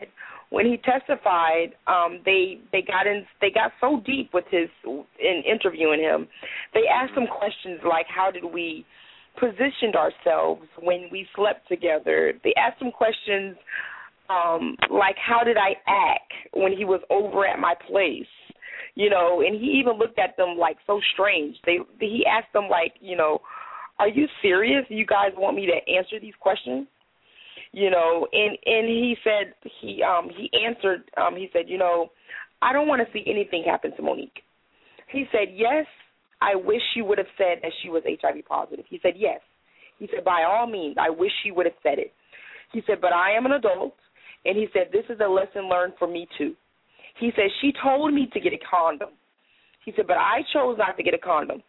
[0.49, 5.43] When he testified, um, they they got in they got so deep with his in
[5.45, 6.27] interviewing him.
[6.73, 8.85] They asked him questions like, "How did we?"
[9.39, 12.33] positioned ourselves when we slept together.
[12.43, 13.55] They asked him questions
[14.29, 18.25] um like how did I act when he was over at my place?
[18.97, 21.55] You know, and he even looked at them like so strange.
[21.67, 23.41] They he asked them like, you know,
[23.99, 24.85] are you serious?
[24.89, 26.87] You guys want me to answer these questions?
[27.71, 32.09] You know, and and he said he um he answered um he said, you know,
[32.63, 34.41] I don't want to see anything happen to Monique.
[35.11, 35.85] He said, "Yes,
[36.41, 39.41] I wish you would have said that she was HIV positive." He said, "Yes."
[39.99, 42.13] He said, "By all means, I wish she would have said it."
[42.73, 43.93] He said, "But I am an adult."
[44.47, 46.55] And he said, This is a lesson learned for me too.
[47.19, 49.09] He said, She told me to get a condom.
[49.85, 51.63] He said, But I chose not to get a condom.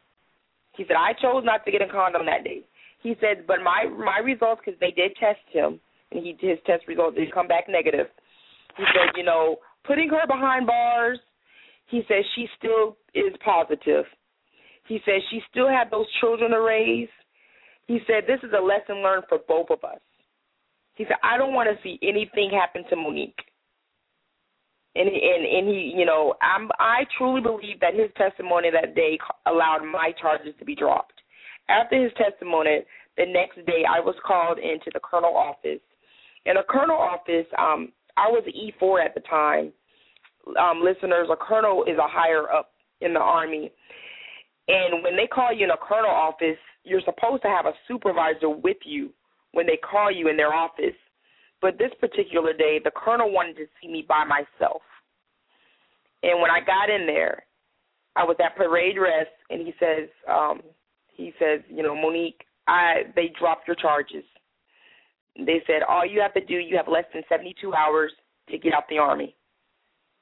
[0.76, 2.62] He said, I chose not to get a condom that day.
[3.02, 5.80] He said, But my my results, because they did test him,
[6.12, 8.06] and he his test results did come back negative.
[8.76, 11.18] He said, You know, putting her behind bars,
[11.86, 14.04] he said she still is positive.
[14.86, 17.08] He said she still had those children to raise.
[17.86, 20.00] He said, This is a lesson learned for both of us.
[20.94, 23.38] He said, I don't want to see anything happen to Monique.
[24.98, 29.16] And and and he, you know, I'm I truly believe that his testimony that day
[29.46, 31.14] allowed my charges to be dropped.
[31.68, 32.80] After his testimony,
[33.16, 35.80] the next day I was called into the colonel office.
[36.46, 39.72] In a colonel office, um, I was an E4 at the time.
[40.58, 43.70] Um, listeners, a colonel is a higher up in the army.
[44.66, 48.48] And when they call you in a colonel office, you're supposed to have a supervisor
[48.48, 49.10] with you
[49.52, 50.96] when they call you in their office.
[51.60, 54.82] But this particular day, the colonel wanted to see me by myself.
[56.22, 57.44] And when I got in there,
[58.16, 60.60] I was at parade rest, and he says, um,
[61.14, 64.24] he says, you know, Monique, I they dropped your charges.
[65.36, 68.12] They said all you have to do, you have less than 72 hours
[68.50, 69.34] to get out the army.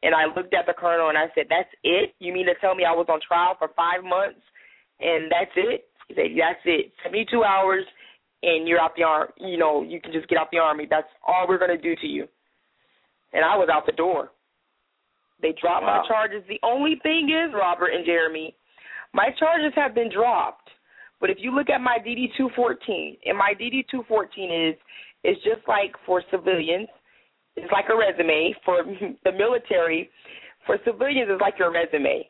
[0.02, 2.14] And I looked at the colonel and I said, "That's it?
[2.18, 4.40] You mean to tell me I was on trial for five months,
[5.00, 6.92] and that's it?" He said, "That's it.
[7.02, 7.84] 72 hours,
[8.42, 9.32] and you're out the army.
[9.38, 10.86] You know, you can just get out the army.
[10.88, 12.28] That's all we're gonna do to you."
[13.32, 14.30] And I was out the door.
[15.40, 16.02] They dropped Wow.
[16.02, 16.44] my charges.
[16.48, 18.54] The only thing is, Robert and Jeremy,
[19.12, 20.70] my charges have been dropped.
[21.20, 24.76] But if you look at my DD two fourteen, and my DD two fourteen is
[25.24, 26.88] is just like for civilians,
[27.56, 28.54] it's like a resume.
[28.64, 28.84] For
[29.24, 30.10] the military,
[30.66, 32.28] for civilians, it's like your resume,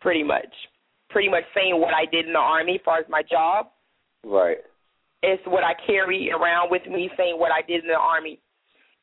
[0.00, 0.52] pretty much.
[1.10, 3.70] Pretty much saying what I did in the army as far as my job.
[4.24, 4.58] Right.
[5.22, 8.40] It's what I carry around with me, saying what I did in the army.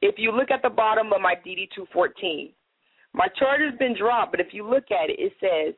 [0.02, 2.52] If you look at the bottom of my DD two fourteen,
[3.14, 5.76] my charge has been dropped, but if you look at it, it says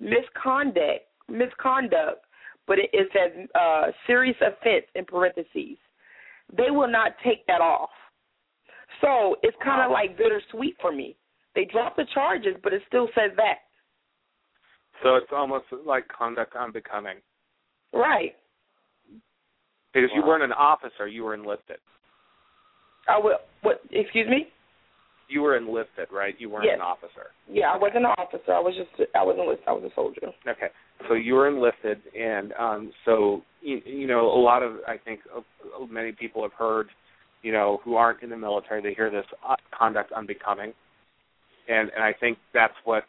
[0.00, 2.24] misconduct, misconduct,
[2.66, 5.78] but it, it says uh, serious offense in parentheses.
[6.56, 7.90] They will not take that off.
[9.00, 11.16] So it's kind of like bittersweet for me.
[11.54, 13.58] They dropped the charges, but it still says that.
[15.02, 17.16] So it's almost like conduct unbecoming.
[17.92, 18.36] Right.
[19.92, 21.78] Because you weren't an officer, you were enlisted.
[23.08, 23.38] I will.
[23.62, 23.80] What?
[23.90, 24.48] Excuse me.
[25.28, 26.34] You were enlisted, right?
[26.38, 26.76] You weren't Yes.
[26.76, 27.30] an officer.
[27.48, 28.52] Yeah, I wasn't an officer.
[28.52, 29.10] I was just.
[29.14, 29.44] I wasn't.
[29.44, 29.66] enlisted.
[29.68, 30.20] I was a soldier.
[30.46, 30.68] Okay,
[31.08, 35.20] so you were enlisted, and um, so you, you know a lot of I think
[35.36, 35.40] uh,
[35.90, 36.88] many people have heard,
[37.42, 40.72] you know, who aren't in the military, they hear this uh, conduct unbecoming,
[41.68, 43.02] and and I think that's what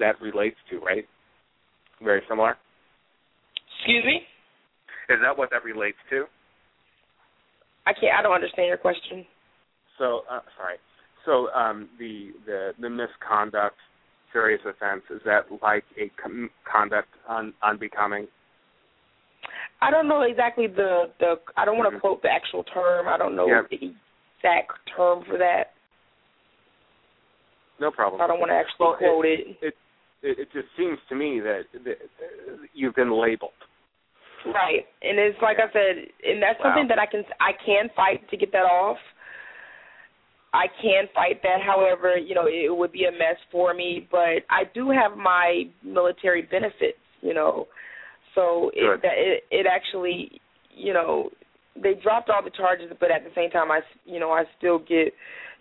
[0.00, 1.04] that relates to, right?
[2.02, 2.56] Very similar.
[3.78, 4.22] Excuse me.
[5.14, 6.24] Is that what that relates to?
[7.86, 8.18] I can't.
[8.18, 9.26] I don't understand your question.
[9.98, 10.76] So uh, sorry.
[11.24, 13.76] So um, the the the misconduct,
[14.32, 18.26] serious offense, is that like a com- conduct un- unbecoming?
[19.80, 21.36] I don't know exactly the the.
[21.56, 22.00] I don't want to Mhm.
[22.00, 23.08] quote the actual term.
[23.08, 23.62] I don't know Yeah.
[23.70, 23.94] the
[24.38, 25.72] exact term for that.
[27.80, 28.20] No problem.
[28.20, 29.56] I don't want to actually Well, quote it.
[29.60, 29.74] it,
[30.22, 31.98] it just seems to me that, that
[32.72, 33.52] you've been labeled.
[34.46, 36.66] Right, and it's like I said, and that's Wow.
[36.66, 38.98] something that I can I can fight to get that off.
[40.54, 41.58] I can fight that.
[41.66, 44.08] However, you know, it would be a mess for me.
[44.10, 46.98] But I do have my military benefits.
[47.20, 47.66] You know,
[48.34, 49.10] so it Good.
[49.12, 50.40] it, it actually,
[50.70, 51.30] you know,
[51.74, 54.78] they dropped all the charges, but at the same time, I you know I still
[54.78, 55.12] get,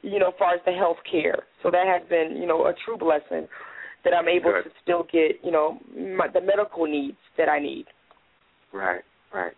[0.03, 1.43] you know, as far as the health care.
[1.63, 3.47] So that has been you know a true blessing
[4.03, 4.65] that I'm able Good.
[4.65, 7.86] to still get you know my, the medical needs that I need.
[8.71, 9.01] Right,
[9.34, 9.53] right.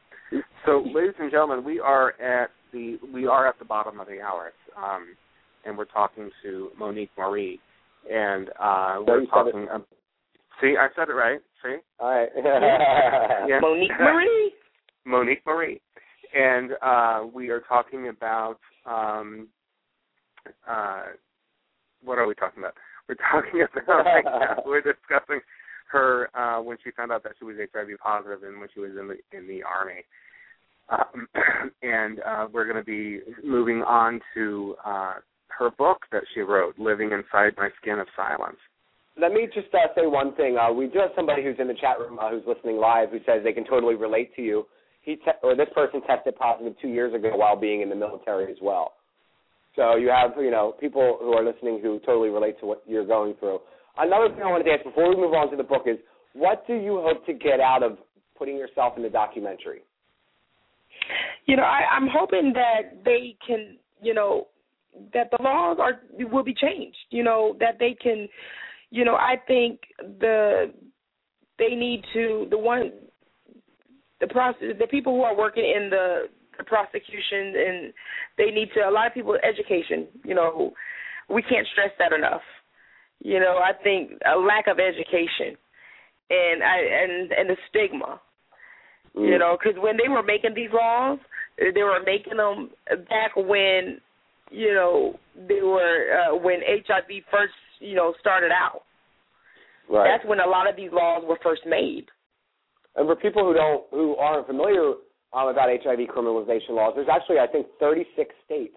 [0.66, 4.22] So, ladies and gentlemen, we are at the we are at the bottom of the
[4.22, 5.16] hour, um,
[5.66, 7.60] and we're talking to Monique Marie,
[8.12, 9.68] and uh, we're you said it- talking.
[9.74, 9.86] Um,
[10.62, 11.40] see, I said it right.
[11.64, 12.30] See, All right.
[13.48, 13.60] Yeah.
[13.62, 14.54] Monique Marie.
[15.06, 15.82] Monique Marie,
[16.36, 19.48] and uh, we are talking about um,
[20.68, 21.04] uh,
[22.04, 22.74] what are we talking about?
[23.08, 25.40] We're talking about right now, we're discussing
[25.92, 28.92] her uh, when she found out that she was HIV positive and when she was
[29.00, 30.02] in the in the army,
[30.90, 31.28] um,
[31.84, 35.14] and uh, we're going to be moving on to uh,
[35.58, 38.58] her book that she wrote, "Living Inside My Skin of Silence."
[39.18, 40.58] Let me just uh, say one thing.
[40.58, 43.20] Uh, we do have somebody who's in the chat room uh, who's listening live who
[43.26, 44.68] says they can totally relate to you.
[45.02, 48.52] He te- or this person tested positive two years ago while being in the military
[48.52, 48.94] as well.
[49.76, 53.06] So you have you know people who are listening who totally relate to what you're
[53.06, 53.60] going through.
[53.98, 55.98] Another thing I wanted to ask before we move on to the book is,
[56.34, 57.98] what do you hope to get out of
[58.38, 59.82] putting yourself in the documentary?
[61.46, 64.48] You know, I, I'm hoping that they can, you know,
[65.14, 66.00] that the laws are
[66.32, 66.98] will be changed.
[67.10, 68.28] You know, that they can,
[68.92, 70.74] you know, I think the
[71.58, 72.92] they need to the one
[74.22, 76.24] the process the people who are working in the,
[76.58, 77.94] the prosecution and
[78.38, 80.08] they need to a lot of people education.
[80.24, 80.74] You know,
[81.30, 82.42] we can't stress that enough.
[83.24, 85.58] You know, I think a lack of education
[86.30, 88.20] and I and and the stigma
[89.16, 89.40] you mm.
[89.40, 91.20] know, because when they were making these laws,
[91.58, 92.70] they were making them
[93.10, 94.02] back when,
[94.52, 95.16] you know,
[95.48, 98.84] they were uh, when HIV first, you know, started out.
[99.90, 100.08] right.
[100.18, 102.06] That's when a lot of these laws were first made.
[102.96, 104.94] And for people who don't, who aren't familiar
[105.34, 108.76] um, about HIV criminalization laws, there's actually, I think, 36 states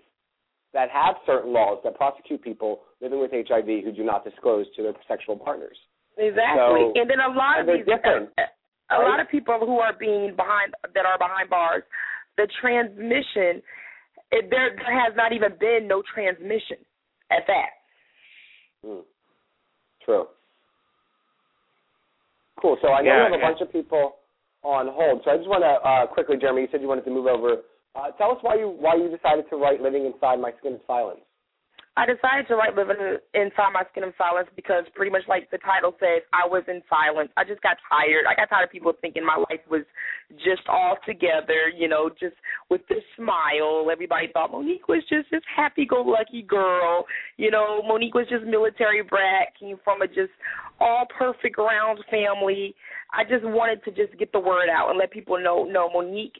[0.74, 4.82] that have certain laws that prosecute people living with HIV who do not disclose to
[4.82, 5.76] their sexual partners.
[6.16, 8.42] Exactly, So- and then a lot of these, different, a,
[8.90, 9.08] a right?
[9.08, 11.84] lot of people who are being behind that are behind bars,
[12.36, 13.62] the transmission,
[14.30, 16.76] it, there there has not even been no transmission
[17.30, 17.70] at that.
[18.86, 19.02] Mm.
[20.04, 20.26] True.
[22.60, 22.76] Cool.
[22.82, 24.16] So I know Yeah, we have a bunch of people
[24.62, 25.22] on hold.
[25.24, 27.62] So I just want to uh, quickly, Jeremy, you said you wanted to move over.
[27.94, 30.80] Uh, tell us why you why you decided to write "Living Inside My Skin of
[30.86, 31.20] Silence."
[31.98, 35.58] I decided to write Living Inside My Skin in Silence because pretty much like the
[35.58, 37.28] title says, I was in silence.
[37.36, 38.22] I just got tired.
[38.22, 39.82] I got tired of people thinking my life was
[40.38, 42.36] just all together, you know, just
[42.70, 43.88] with this smile.
[43.90, 47.04] Everybody thought Monique was just this happy go lucky girl.
[47.36, 50.30] You know, Monique was just military brat, came from a just
[50.78, 52.76] all perfect round family.
[53.12, 56.38] I just wanted to just get the word out and let people know no, Monique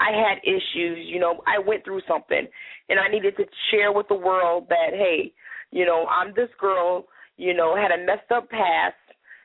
[0.00, 2.46] I had issues, you know, I went through something
[2.88, 5.32] and I needed to share with the world that hey,
[5.70, 8.94] you know, I'm this girl, you know, had a messed up past,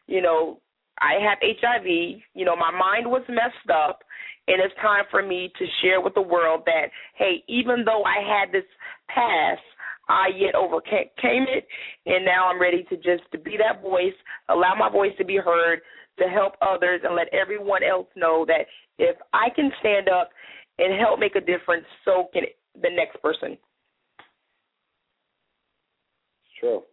[0.07, 0.59] you know,
[0.99, 4.03] I have HIV, you know, my mind was messed up
[4.47, 8.21] and it's time for me to share with the world that hey, even though I
[8.21, 8.67] had this
[9.07, 9.61] past,
[10.09, 11.65] I yet overcame it
[12.05, 14.17] and now I'm ready to just to be that voice,
[14.49, 15.81] allow my voice to be heard,
[16.19, 18.67] to help others and let everyone else know that
[19.01, 20.29] if I can stand up
[20.77, 22.43] and help make a difference, so can
[22.81, 23.57] the next person.
[26.59, 26.83] True.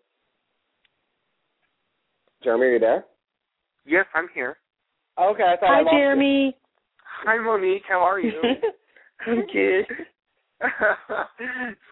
[2.43, 3.05] Jeremy, are you there?
[3.85, 4.57] Yes, I'm here.
[5.21, 6.45] Okay, I thought Hi, I lost Jeremy.
[6.47, 6.53] You.
[7.25, 7.83] Hi, Monique.
[7.89, 8.41] How are you?
[9.27, 9.85] I'm good.
[10.61, 10.69] so,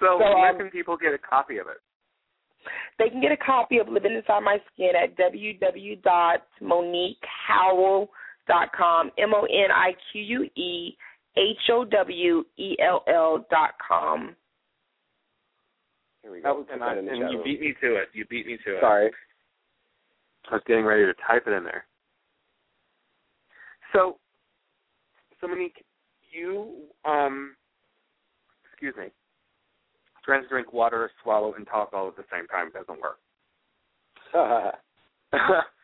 [0.01, 1.79] So, where um, can people get a copy of it?
[2.99, 8.09] They can get a copy of Living Inside My Skin at www.moniquehowell.com.
[8.49, 10.97] M O N I Q U E
[11.36, 14.34] H O W E L L dot com.
[16.22, 16.64] Here we go.
[16.68, 18.09] Oh, and, I, and you beat me to it.
[18.12, 18.80] You beat me to it.
[18.80, 19.11] Sorry.
[20.51, 21.86] I was getting ready to type it in there.
[23.92, 24.18] So,
[25.40, 25.84] so Monique,
[26.32, 27.57] you um,
[28.70, 29.07] excuse me,
[30.24, 33.18] trying to drink water, swallow, and talk all at the same time doesn't work.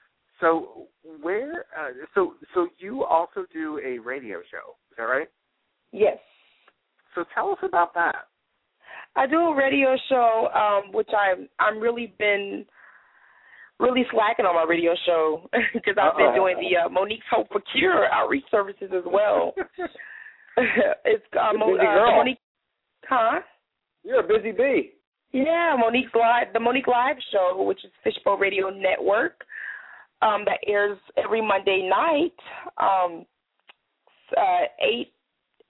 [0.43, 0.89] so
[1.23, 1.65] where?
[1.79, 5.29] Uh, so so you also do a radio show, is that right?
[5.93, 6.19] Yes.
[7.15, 8.27] So tell us about that.
[9.15, 12.67] I do a radio show, um, which I'm I'm really been
[13.79, 17.63] really slacking on my radio show because I've been doing the uh, Monique's Hope for
[17.73, 19.55] Cure outreach services as well.
[21.05, 22.39] it's uh, Mo- Busy uh, Monique,
[23.09, 23.41] huh?
[24.05, 24.93] You're a busy bee.
[25.33, 29.45] Yeah, Monique's live, the Monique Live Show, which is Fishbowl Radio Network,
[30.23, 32.33] um, that airs every Monday night,
[32.79, 33.27] um,
[34.37, 35.13] uh, eight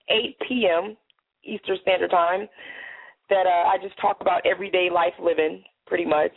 [0.09, 0.95] eight p.m.
[1.43, 2.47] Eastern Standard Time.
[3.29, 6.31] That uh, I just talk about everyday life living, pretty much.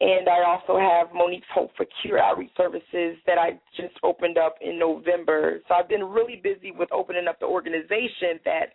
[0.00, 4.56] And I also have Monique's Hope for Cure outreach services that I just opened up
[4.60, 5.60] in November.
[5.68, 8.74] So I've been really busy with opening up the organization that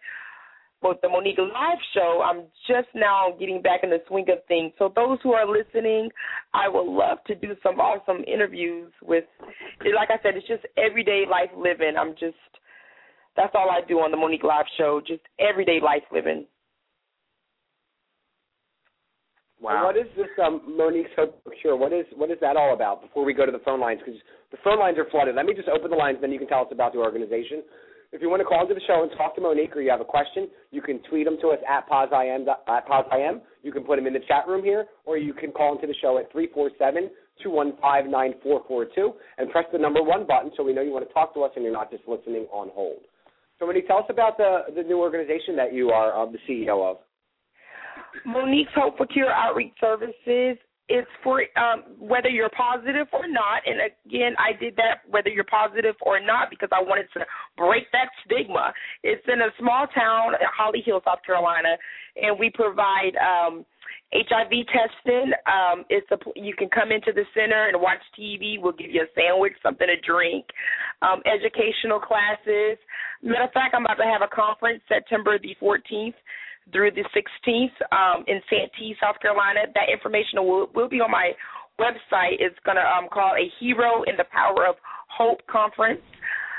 [0.81, 4.73] with the Monique Live show, I'm just now getting back in the swing of things.
[4.77, 6.09] So those who are listening,
[6.53, 9.25] I would love to do some awesome interviews with
[9.95, 11.93] like I said, it's just everyday life living.
[11.99, 12.37] I'm just
[13.35, 16.45] that's all I do on the Monique Live show, just everyday life living.
[19.59, 21.75] And what is this um, Monique's Hope for Cure?
[21.75, 23.01] What is what is that all about?
[23.01, 24.19] Before we go to the phone lines, because
[24.51, 25.35] the phone lines are flooded.
[25.35, 27.63] Let me just open the lines, then you can tell us about the organization.
[28.13, 29.99] If you want to call into the show and talk to Monique, or you have
[29.99, 32.47] a question, you can tweet them to us at PosIM.
[32.67, 33.41] At PosIM.
[33.63, 35.95] You can put them in the chat room here, or you can call into the
[36.01, 37.09] show at three four seven
[37.43, 40.73] two one five nine four four two and press the number one button so we
[40.73, 43.01] know you want to talk to us and you're not just listening on hold.
[43.59, 46.89] So, Monique, tell us about the the new organization that you are uh, the CEO
[46.89, 46.97] of.
[48.25, 50.57] Monique's Hope for Cure Outreach Services.
[50.89, 53.61] It's for um, whether you're positive or not.
[53.65, 57.25] And again, I did that whether you're positive or not because I wanted to
[57.57, 58.71] break that stigma.
[59.03, 61.75] It's in a small town, Holly Hill, South Carolina,
[62.15, 63.65] and we provide um,
[64.13, 65.33] HIV testing.
[65.43, 68.55] Um, it's a you can come into the center and watch TV.
[68.55, 70.45] We'll give you a sandwich, something to drink,
[71.01, 72.77] um, educational classes.
[73.21, 76.15] Matter of fact, I'm about to have a conference September the 14th
[76.71, 79.61] through the 16th um, in Santee, South Carolina.
[79.73, 81.31] That information will, will be on my
[81.79, 82.35] website.
[82.39, 84.75] It's going to um, call a Hero in the Power of
[85.09, 86.01] Hope Conference.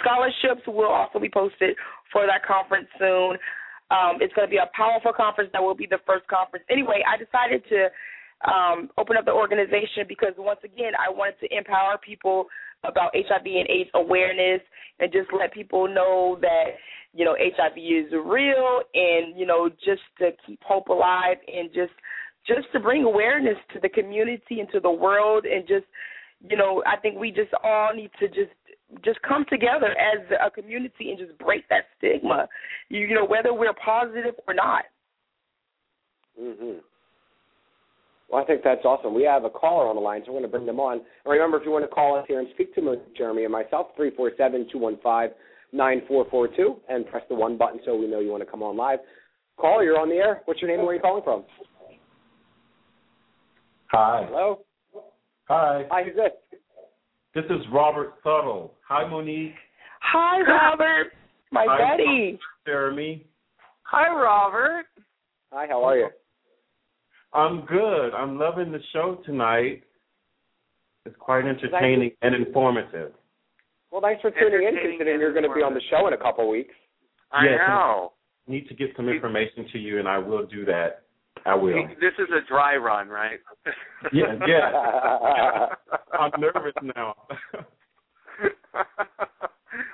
[0.00, 1.76] scholarships will also be posted
[2.12, 3.36] for that conference soon.
[3.90, 6.64] Um, it's going to be a powerful conference that will be the first conference.
[6.70, 7.88] Anyway, I decided to
[8.50, 12.46] um, open up the organization because once again, I wanted to empower people
[12.84, 14.60] about HIV and AIDS awareness
[15.00, 16.76] and just let people know that
[17.14, 21.92] you know HIV is real and you know just to keep hope alive and just
[22.46, 25.86] just to bring awareness to the community and to the world and just
[26.48, 28.52] you know I think we just all need to just
[29.04, 32.48] just come together as a community and just break that stigma.
[32.88, 34.84] You, you know, whether we're positive or not.
[36.40, 36.80] Mhm.
[38.28, 39.14] Well, I think that's awesome.
[39.14, 40.94] We have a caller on the line, so we're going to bring them on.
[40.94, 43.88] And remember, if you want to call us here and speak to Jeremy and myself,
[43.96, 45.30] three four seven two one five
[45.72, 48.50] nine four four two, and press the one button so we know you want to
[48.50, 48.98] come on live.
[49.58, 50.42] Call, you're on the air.
[50.44, 51.44] What's your name and where are you calling from?
[53.92, 54.26] Hi.
[54.28, 54.60] Hello?
[55.48, 55.86] Hi.
[55.90, 56.32] Hi, who's this?
[57.36, 58.70] This is Robert Suttle.
[58.88, 59.52] Hi, Monique.
[60.00, 61.12] Hi, Robert,
[61.52, 62.38] my Hi, buddy.
[62.64, 63.26] Jeremy.
[63.82, 64.86] Hi, Robert.
[65.52, 66.08] Hi, how are you?
[67.34, 68.14] I'm good.
[68.14, 69.82] I'm loving the show tonight.
[71.04, 73.12] It's quite entertaining and informative.
[73.90, 76.06] Well, thanks for tuning in, Entertaining considering and you're going to be on the show
[76.06, 76.74] in a couple of weeks.
[77.32, 77.58] I Yes.
[77.68, 78.14] know.
[78.48, 81.02] Need to get some information to you, and I will do that.
[81.44, 81.86] I will.
[82.00, 83.38] This is a dry run, right?
[84.12, 85.66] Yeah, yeah.
[86.18, 87.14] I'm nervous now.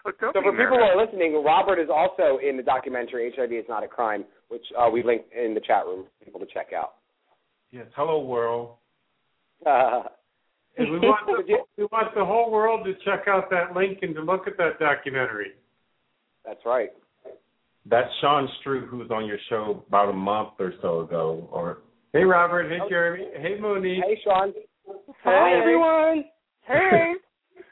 [0.04, 3.52] Well, So be for people who are listening, Robert is also in the documentary HIV
[3.52, 6.46] is Not a Crime, which uh, we linked in the chat room for people to
[6.46, 6.94] check out.
[7.72, 7.86] yes.
[7.96, 8.76] Hello, world.
[9.66, 10.02] Uh,
[10.76, 14.14] And we want the, we want the whole world to check out that link and
[14.14, 15.52] to look at that documentary.
[16.44, 16.90] that's right.
[17.86, 21.48] That's Sean Strub, who was on your show about a month or so ago.
[21.50, 21.78] Or
[22.12, 22.70] hey, Robert.
[22.70, 23.26] Hey, Jeremy.
[23.36, 24.04] Hey, Monique.
[24.06, 24.52] Hey, Sean.
[25.24, 25.58] Hi, Hey.
[25.60, 26.24] everyone.
[26.66, 27.14] Hey.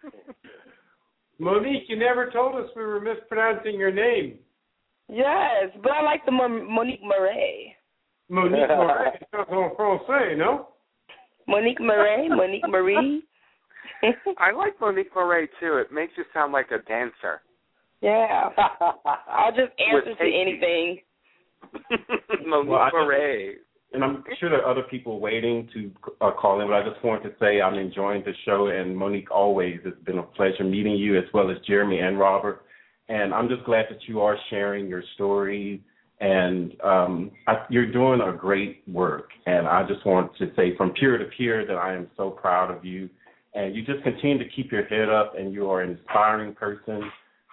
[1.39, 4.39] Monique, you never told us we were mispronouncing your name.
[5.09, 7.75] yes, but I like the Mon- Monique Murray.
[8.29, 9.23] Monique Moret.
[9.33, 10.69] That's en français, no?
[11.49, 13.23] Monique Murray, Monique Marie.
[14.39, 15.79] I like Monique Moret too.
[15.79, 17.41] It makes you sound like a dancer.
[18.01, 18.49] Yeah.
[19.29, 21.01] I'll just answer to anything.
[22.47, 22.91] Monique Well, I,
[23.93, 25.91] and I'm sure there are other people waiting to
[26.21, 28.69] uh, call in, but I just wanted to say I'm enjoying the show.
[28.69, 32.63] And Monique, always, it's been a pleasure meeting you, as well as Jeremy and Robert.
[33.09, 35.83] And I'm just glad that you are sharing your story.
[36.21, 39.31] And um, I, you're doing a great work.
[39.47, 42.71] And I just want to say from peer to peer that I am so proud
[42.71, 43.11] of you.
[43.55, 47.03] And you just continue to keep your head up, and you are an inspiring person.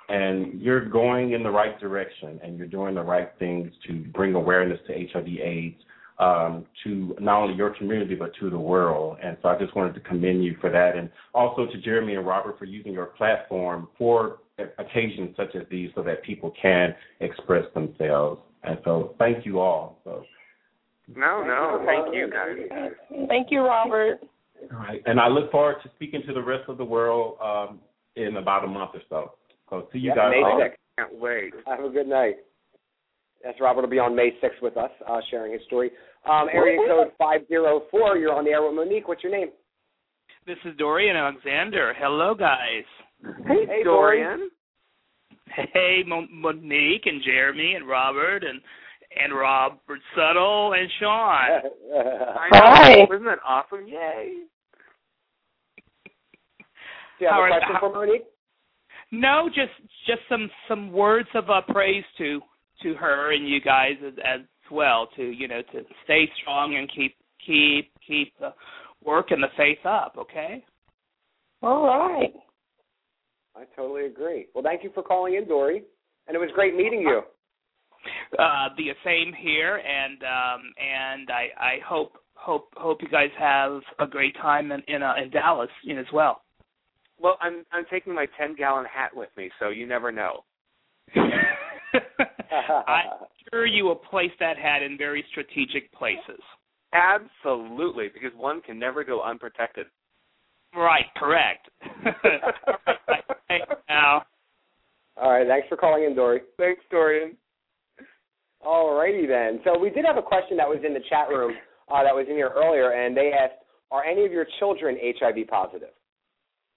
[0.09, 4.35] And you're going in the right direction, and you're doing the right things to bring
[4.35, 5.83] awareness to HIV/AIDS
[6.19, 9.17] um, to not only your community but to the world.
[9.23, 12.25] And so I just wanted to commend you for that, and also to Jeremy and
[12.25, 14.39] Robert for using your platform for
[14.79, 18.41] occasions such as these, so that people can express themselves.
[18.63, 19.99] And so thank you all.
[20.03, 20.23] So
[21.15, 22.91] No, no, thank you guys.
[23.27, 24.19] Thank you, Robert.
[24.73, 27.79] all right, and I look forward to speaking to the rest of the world um,
[28.15, 29.33] in about a month or so.
[29.69, 30.31] So see you Yep, guys.
[30.31, 30.59] May all.
[30.59, 30.75] 6th.
[30.97, 31.53] Can't wait.
[31.67, 32.37] Have a good night.
[33.43, 35.91] Yes, Robert will be on May 6th with us, uh, sharing his story.
[36.25, 39.07] Um, area code 504, you're on the air with Monique.
[39.07, 39.49] What's your name?
[40.45, 41.93] This is Dorian Alexander.
[41.97, 42.83] Hello, guys.
[43.47, 44.49] Hey, Hey, Dorian.
[45.73, 48.61] Hey, Mon- Monique and Jeremy and Robert and
[49.19, 51.09] and Robert Suttle and Sean.
[51.95, 52.95] I Hi.
[52.95, 53.15] know.
[53.15, 53.87] Isn't that awesome?
[53.87, 54.33] Yay.
[57.19, 58.25] Do you have How a question how- for Monique?
[59.11, 59.71] No, just
[60.05, 62.41] just some some words of uh, praise to
[62.83, 64.41] to her and you guys as, as
[64.71, 68.53] well to you know to stay strong and keep keep keep the
[69.03, 70.15] work and the faith up.
[70.17, 70.63] Okay.
[71.61, 72.33] All right.
[73.55, 74.47] I totally agree.
[74.53, 75.83] Well, thank you for calling in, Dory.
[76.27, 77.21] And it was great meeting you.
[78.37, 83.81] Uh, the same here, and um, and I I hope hope hope you guys have
[83.99, 86.41] a great time in in, uh, in Dallas you know, as well.
[87.19, 90.43] Well, I'm I'm taking my ten gallon hat with me, so you never know.
[91.15, 93.05] I'm
[93.51, 96.41] sure you will place that hat in very strategic places.
[96.93, 99.87] Absolutely, because one can never go unprotected.
[100.75, 101.69] Right, correct.
[103.49, 104.23] Hey, now,
[105.15, 106.41] All right, thanks for calling in, Dory.
[106.57, 107.37] Thanks, Dorian.
[108.59, 109.61] All righty then.
[109.63, 111.53] So we did have a question that was in the chat room
[111.89, 115.47] uh, that was in here earlier, and they asked, are any of your children HIV
[115.47, 115.95] positive?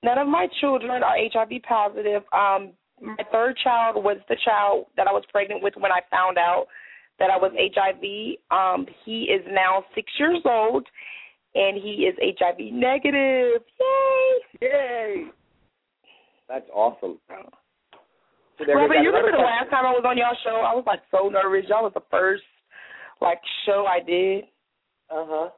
[0.03, 2.22] None of my children are HIV positive.
[2.32, 6.38] Um, my third child was the child that I was pregnant with when I found
[6.38, 6.66] out
[7.18, 8.38] that I was HIV.
[8.51, 10.86] Um, he is now six years old,
[11.55, 13.62] and he is HIV negative.
[13.80, 14.59] Yay!
[14.62, 15.24] Yay!
[16.48, 17.18] That's awesome.
[17.28, 20.64] So Robert, we you remember the last time I was on y'all show?
[20.66, 21.68] I was like so nervous.
[21.68, 22.42] Y'all was the first
[23.20, 24.44] like show I did.
[25.11, 25.48] Uh huh.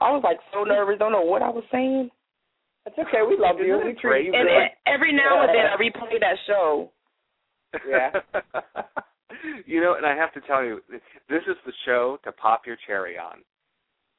[0.00, 0.98] I was like so nervous.
[0.98, 2.10] Don't know what I was saying.
[2.84, 3.22] That's okay.
[3.28, 3.80] We love you.
[3.84, 4.68] We treat you And good.
[4.86, 6.90] every now and then I replay that show.
[7.88, 8.10] Yeah.
[9.66, 12.76] you know, and I have to tell you, this is the show to pop your
[12.86, 13.38] cherry on.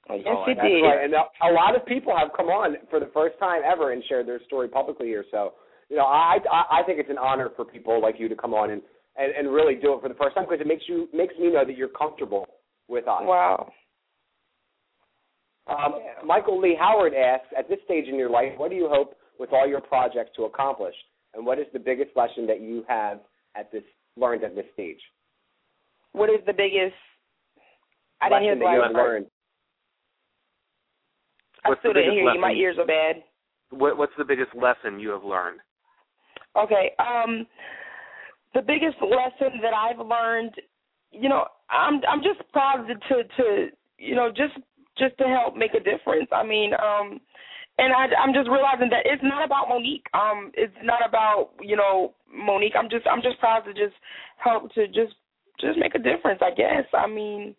[0.10, 0.82] Yes, Oh, it did.
[0.82, 1.03] right.
[1.03, 4.03] And a a lot of people have come on for the first time ever and
[4.10, 5.24] shared their story publicly here.
[5.30, 5.53] So,
[5.89, 8.53] you know, I I, I think it's an honor for people like you to come
[8.55, 8.82] on and
[9.18, 11.51] and, and really do it for the first time because it makes you makes me
[11.51, 12.47] know that you're comfortable
[12.88, 13.22] with us.
[13.22, 13.72] Wow.
[15.70, 15.95] Um,
[16.26, 19.51] Michael Lee Howard asks, at this stage in your life, what do you hope with
[19.53, 20.95] all your projects to accomplish,
[21.34, 23.20] and what is the biggest lesson that you have
[23.55, 23.84] at this
[24.17, 24.99] learned at this stage?
[26.11, 26.95] What is the biggest?
[28.22, 29.26] I lesson didn't hear the that you have learned.
[31.63, 32.41] I What's the still didn't biggest hear you.
[32.41, 32.61] My lesson?
[32.61, 33.24] ears are bad.
[33.70, 35.59] What, what's the biggest lesson you have learned?
[36.57, 36.91] Okay.
[36.97, 37.45] Um
[38.55, 40.53] the biggest lesson that I've learned,
[41.11, 43.67] you know, I'm I'm just proud to to, to
[43.97, 44.53] you know, just
[44.99, 46.27] just to help make a difference.
[46.31, 47.19] I mean, um
[47.77, 50.05] and I I'm just realizing that it's not about Monique.
[50.13, 52.75] Um it's not about, you know, Monique.
[52.77, 53.95] I'm just I'm just proud to just
[54.37, 55.15] help to just
[55.59, 56.85] just make a difference, I guess.
[56.93, 57.55] I mean,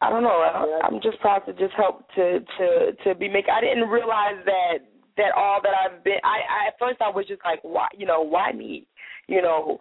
[0.00, 0.42] I don't know.
[0.42, 3.46] I, I'm just proud to just help to to to be make.
[3.48, 4.78] I didn't realize that
[5.16, 6.18] that all that I've been.
[6.24, 8.86] I, I at first I was just like, why, you know, why me?
[9.28, 9.78] You know,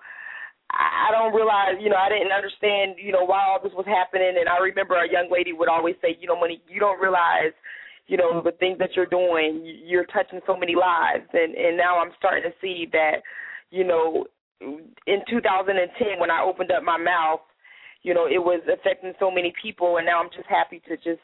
[0.71, 4.35] I don't realize, you know, I didn't understand, you know, why all this was happening.
[4.39, 7.51] And I remember a young lady would always say, you know, Monique, you don't realize,
[8.07, 9.61] you know, the things that you're doing.
[9.85, 11.27] You're touching so many lives.
[11.33, 13.21] And and now I'm starting to see that,
[13.69, 14.25] you know,
[14.61, 17.41] in 2010 when I opened up my mouth
[18.03, 21.21] you know, it was affecting so many people, and now I'm just happy to just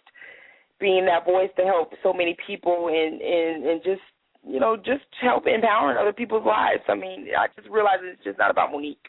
[0.80, 4.02] being that voice to help so many people and and and just
[4.48, 6.84] you know just help empowering other people's lives.
[6.88, 9.06] I mean, I just realized it's just not about Monique,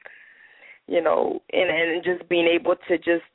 [0.89, 3.29] you know, and and just being able to just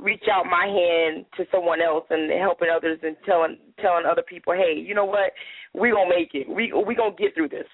[0.00, 4.52] reach out my hand to someone else and helping others and telling telling other people,
[4.52, 5.32] hey, you know what,
[5.74, 6.48] we gonna make it.
[6.48, 7.68] We we gonna get through this,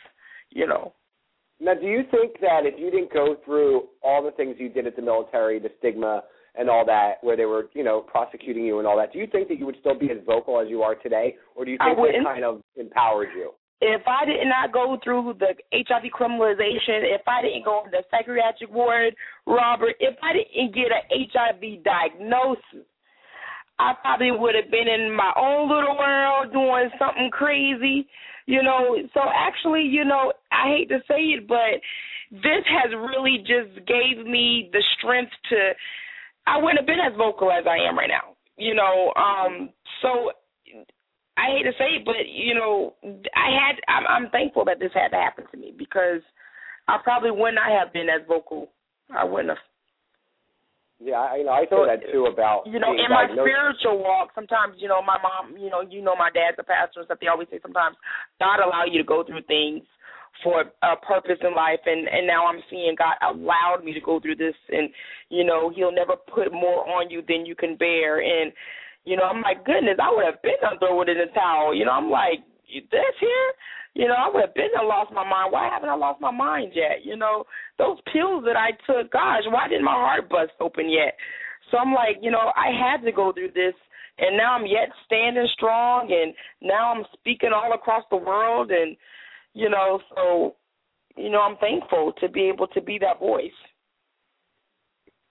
[0.50, 0.92] you know.
[1.62, 4.86] Now, do you think that if you didn't go through all the things you did
[4.86, 6.22] at the military, the stigma
[6.58, 9.26] and all that, where they were, you know, prosecuting you and all that, do you
[9.26, 11.78] think that you would still be as vocal as you are today, or do you
[11.78, 13.52] think that kind of empowered you?
[13.80, 18.02] If I did not go through the HIV criminalization, if I didn't go to the
[18.10, 19.14] psychiatric ward,
[19.46, 22.86] Robert, if I didn't get an HIV diagnosis,
[23.78, 28.06] I probably would have been in my own little world doing something crazy,
[28.44, 28.96] you know.
[29.14, 31.80] So actually, you know, I hate to say it, but
[32.30, 35.72] this has really just gave me the strength to
[36.46, 38.36] I wouldn't have been as vocal as I am right now.
[38.58, 39.70] You know, um
[40.02, 40.32] so
[41.40, 42.92] I hate to say it, but you know,
[43.32, 43.76] I had.
[43.88, 46.20] I'm, I'm thankful that this had to happen to me because
[46.88, 48.68] I probably would not have been as vocal.
[49.08, 49.58] I wouldn't have.
[51.02, 53.48] Yeah, I, you know, I So, say that too about You know, in my diagnosed.
[53.48, 55.56] spiritual walk, sometimes you know my mom.
[55.56, 57.18] You know, you know my dad's a pastor and stuff.
[57.20, 57.96] They always say sometimes
[58.38, 59.80] God allow you to go through things
[60.44, 64.20] for a purpose in life, and and now I'm seeing God allowed me to go
[64.20, 64.90] through this, and
[65.30, 68.52] you know He'll never put more on you than you can bear, and
[69.04, 71.74] you know I'm like goodness, I would have been done throwing in the towel.
[71.74, 73.50] You know, I'm like this here.
[73.94, 75.52] You know, I would have been and lost my mind.
[75.52, 77.04] Why haven't I lost my mind yet?
[77.04, 77.44] You know,
[77.76, 81.16] those pills that I took, gosh, why didn't my heart bust open yet?
[81.70, 83.74] So I'm like, you know, I had to go through this
[84.18, 88.96] and now I'm yet standing strong and now I'm speaking all across the world and
[89.54, 90.54] you know, so
[91.16, 93.50] you know, I'm thankful to be able to be that voice.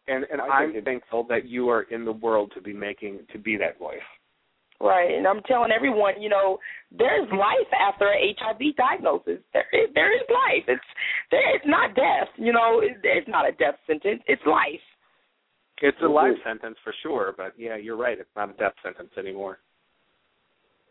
[0.10, 3.38] And and I I'm thankful that you are in the world to be making to
[3.38, 4.00] be that voice.
[4.82, 6.58] Right, and I'm telling everyone, you know,
[6.98, 9.40] there's life after a HIV diagnosis.
[9.54, 10.64] There is, there is life.
[10.70, 10.82] It's
[11.32, 11.56] there.
[11.56, 12.30] It's not death.
[12.38, 14.22] You know, it, it's not a death sentence.
[14.28, 14.80] It's life.
[15.82, 16.14] It's a Mhm.
[16.14, 18.18] life sentence for sure, but yeah, you're right.
[18.18, 19.60] It's not a death sentence anymore.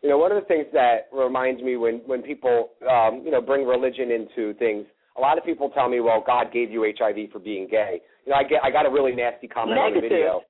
[0.03, 3.41] You know, one of the things that reminds me when when people um, you know
[3.41, 4.85] bring religion into things,
[5.17, 8.35] a lot of people tell me, "Well, God gave you HIV for being gay." You
[8.35, 10.41] know, I get I got a really nasty comment on the video.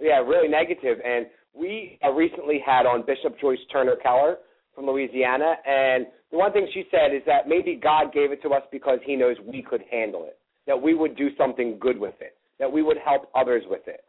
[0.00, 0.98] Yeah, really negative.
[1.06, 4.38] And we uh, recently had on Bishop Joyce Turner Keller
[4.74, 8.48] from Louisiana, and the one thing she said is that maybe God gave it to
[8.50, 10.36] us because He knows we could handle it,
[10.66, 14.02] that we would do something good with it, that we would help others with it.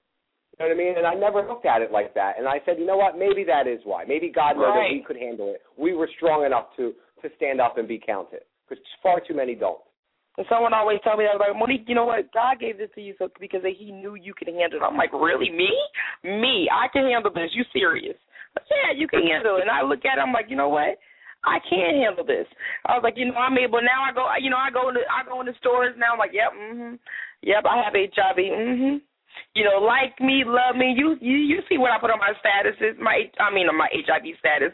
[0.58, 0.98] You know what I mean?
[0.98, 2.34] And I never looked at it like that.
[2.40, 3.18] And I said, you know what?
[3.18, 4.06] Maybe that is why.
[4.08, 5.62] Maybe God knew that we could handle it.
[5.78, 9.54] We were strong enough to to stand up and be counted, because far too many
[9.54, 9.82] don't.
[10.40, 12.32] And someone always tell me that like Monique, you know what?
[12.32, 14.88] God gave this to you so because He knew you could handle it.
[14.88, 15.68] I'm like, really, me?
[16.24, 16.70] Me?
[16.72, 17.52] I can handle this.
[17.52, 18.16] You serious?
[18.54, 19.68] But yeah, you can handle it.
[19.68, 20.96] And I look at it, I'm like, you know what?
[21.44, 22.48] I can handle this.
[22.88, 24.00] I was like, you know, I'm able now.
[24.08, 26.14] I go, you know, I go into I go into stores now.
[26.14, 27.00] I'm like, yep, mhm,
[27.44, 28.40] yep, I have HIV.
[28.40, 29.02] Mhm.
[29.56, 30.94] You know, like me, love me.
[30.96, 33.00] You you you see what I put on my statuses?
[33.00, 34.74] My I mean, on my HIV status.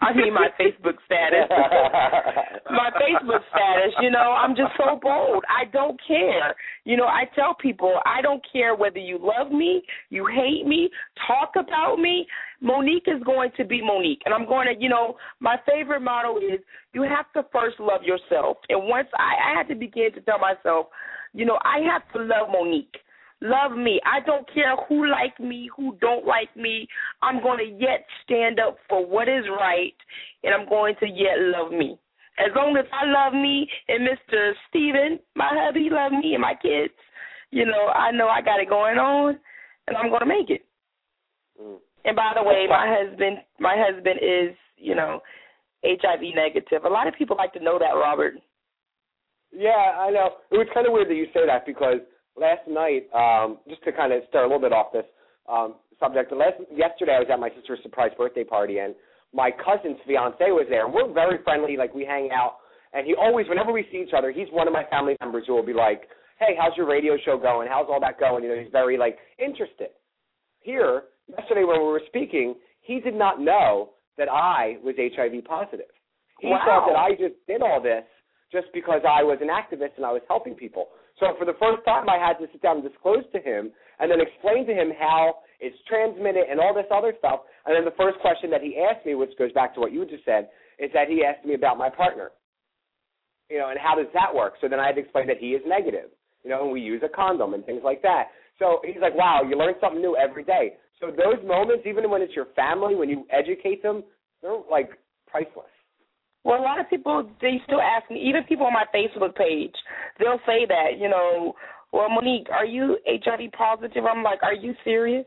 [0.00, 1.46] I mean my Facebook status.
[2.70, 5.44] my Facebook status, you know, I'm just so bold.
[5.48, 6.54] I don't care.
[6.84, 10.90] You know, I tell people I don't care whether you love me, you hate me,
[11.26, 12.26] talk about me.
[12.60, 14.22] Monique is going to be Monique.
[14.24, 16.60] And I'm going to, you know, my favorite motto is
[16.94, 18.56] you have to first love yourself.
[18.68, 20.86] And once I, I had to begin to tell myself,
[21.34, 22.96] you know, I have to love Monique.
[23.40, 24.00] Love me.
[24.04, 26.88] I don't care who like me, who don't like me.
[27.22, 29.94] I'm going to yet stand up for what is right,
[30.42, 31.98] and I'm going to yet love me.
[32.38, 34.52] As long as I love me and Mr.
[34.68, 36.92] Steven, my hubby, love me and my kids,
[37.50, 39.38] you know, I know I got it going on,
[39.86, 40.64] and I'm going to make it.
[41.60, 41.78] Mm.
[42.04, 45.20] And by the way, my husband, my husband is, you know,
[45.84, 46.84] HIV negative.
[46.84, 48.34] A lot of people like to know that, Robert.
[49.52, 50.30] Yeah, I know.
[50.50, 52.00] It was kind of weird that you say that because
[52.38, 55.04] last night, um, just to kind of start a little bit off this
[55.48, 58.94] um, subject, last yesterday I was at my sister's surprise birthday party and
[59.32, 60.86] my cousin's fiance was there.
[60.86, 62.56] And we're very friendly, like we hang out.
[62.92, 65.54] And he always, whenever we see each other, he's one of my family members who
[65.54, 66.08] will be like,
[66.38, 67.68] "Hey, how's your radio show going?
[67.68, 69.90] How's all that going?" You know, he's very like interested.
[70.60, 75.92] Here, yesterday when we were speaking, he did not know that I was HIV positive.
[76.40, 76.62] He wow.
[76.64, 78.04] thought that I just did all this
[78.52, 80.88] just because I was an activist and I was helping people.
[81.18, 84.10] So for the first time, I had to sit down and disclose to him and
[84.10, 87.40] then explain to him how it's transmitted and all this other stuff.
[87.64, 90.04] And then the first question that he asked me, which goes back to what you
[90.04, 90.48] just said,
[90.78, 92.30] is that he asked me about my partner.
[93.48, 94.54] You know, and how does that work?
[94.60, 96.10] So then I had to explain that he is negative.
[96.44, 98.28] You know, and we use a condom and things like that.
[98.58, 102.22] So he's like, "Wow, you learn something new every day." So those moments, even when
[102.22, 104.04] it's your family, when you educate them,
[104.42, 104.90] they're like
[105.26, 105.66] priceless.
[106.46, 109.74] Well, a lot of people they still ask me, even people on my Facebook page,
[110.20, 111.54] they'll say that, you know,
[111.92, 114.04] well, Monique, are you HIV positive?
[114.04, 115.26] I'm like, are you serious?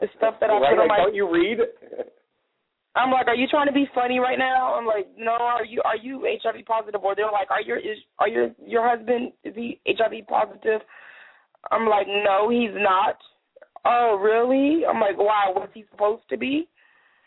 [0.00, 1.58] The stuff that I right, put on like, my don't you read?
[2.96, 4.74] I'm like, are you trying to be funny right now?
[4.74, 7.02] I'm like, no, are you are you HIV positive?
[7.04, 10.80] Or they're like, are your is are your your husband is he HIV positive?
[11.70, 13.18] I'm like, no, he's not.
[13.84, 14.86] Oh, really?
[14.86, 16.66] I'm like, wow, was he supposed to be?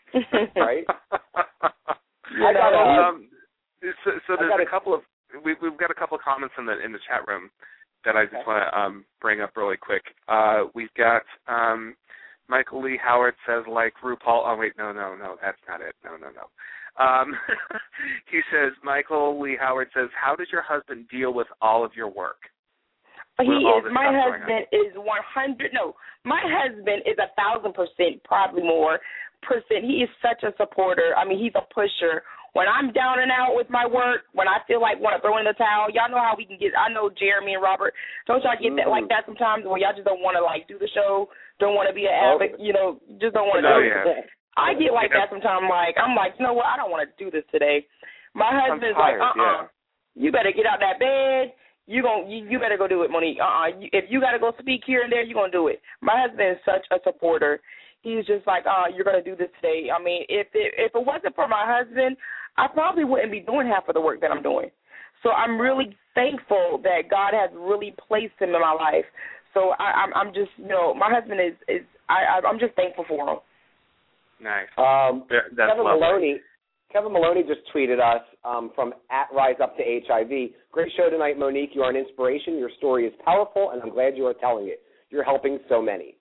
[0.56, 0.84] right.
[2.36, 3.28] You I got um,
[4.04, 5.00] so, so I got a a- couple of
[5.44, 7.50] we, we've got a couple of comments in the in the chat room
[8.04, 8.44] that I just Okay.
[8.46, 10.02] want to um, bring up really quick.
[10.28, 11.96] Uh, we've got um,
[12.48, 14.44] Michael Lee Howard says like RuPaul.
[14.44, 15.94] Oh wait, no, no, no, that's not it.
[16.04, 16.46] No, no, no.
[17.02, 17.34] Um,
[18.30, 22.08] he says Michael Lee Howard says, how does your husband deal with all of your
[22.08, 22.38] work?
[23.40, 23.84] He is.
[23.90, 24.40] My stuff going on.
[24.40, 25.72] husband is one hundred.
[25.74, 29.00] No, my husband is a thousand percent, probably more
[29.44, 29.84] percent.
[29.84, 31.14] He is such a supporter.
[31.16, 32.22] I mean, he's a pusher.
[32.54, 35.38] When I'm down and out with my work, when I feel like want to throw
[35.42, 36.70] in the towel, y'all know how we can get.
[36.78, 37.92] I know Jeremy and Robert.
[38.30, 40.78] Don't y'all get that like that sometimes where y'all just don't want to like do
[40.78, 41.28] the show,
[41.58, 42.38] don't want to be an Oh.
[42.38, 44.22] advocate, you know, just don't want to Oh, do yeah.
[44.22, 44.30] it.
[44.56, 45.66] I get like that sometimes.
[45.66, 46.70] Like I'm like, you know what?
[46.70, 47.86] I don't want to do this today.
[48.38, 49.62] My husband's tired, like, uh, uh yeah.
[50.14, 51.58] you better get out that bed.
[51.90, 53.42] You gon' you, you better go do it, Monique.
[53.42, 55.82] Uh, uh if you gotta go speak here and there, you gonna do it.
[56.00, 57.58] My husband is such a supporter.
[58.04, 59.88] He's just like, "Oh, you're gonna do this today.
[59.90, 62.16] I mean, if it if it wasn't for my husband,
[62.56, 64.70] I probably wouldn't be doing half of the work that I'm doing.
[65.22, 69.06] So I'm really thankful that God has really placed him in my life.
[69.54, 72.74] So I, I'm I'm just you know my husband is is I I- I'm just
[72.76, 73.38] thankful for him.
[74.40, 74.68] Nice.
[74.76, 76.00] Um, That's Kevin lovely.
[76.00, 76.40] Maloney.
[76.92, 80.50] Kevin Maloney just tweeted us um, from at Rise Up to HIV.
[80.70, 81.70] Great show tonight, Monique.
[81.74, 82.58] You are an inspiration.
[82.58, 84.80] Your story is powerful, and I'm glad you are telling it.
[85.10, 86.16] You're helping so many.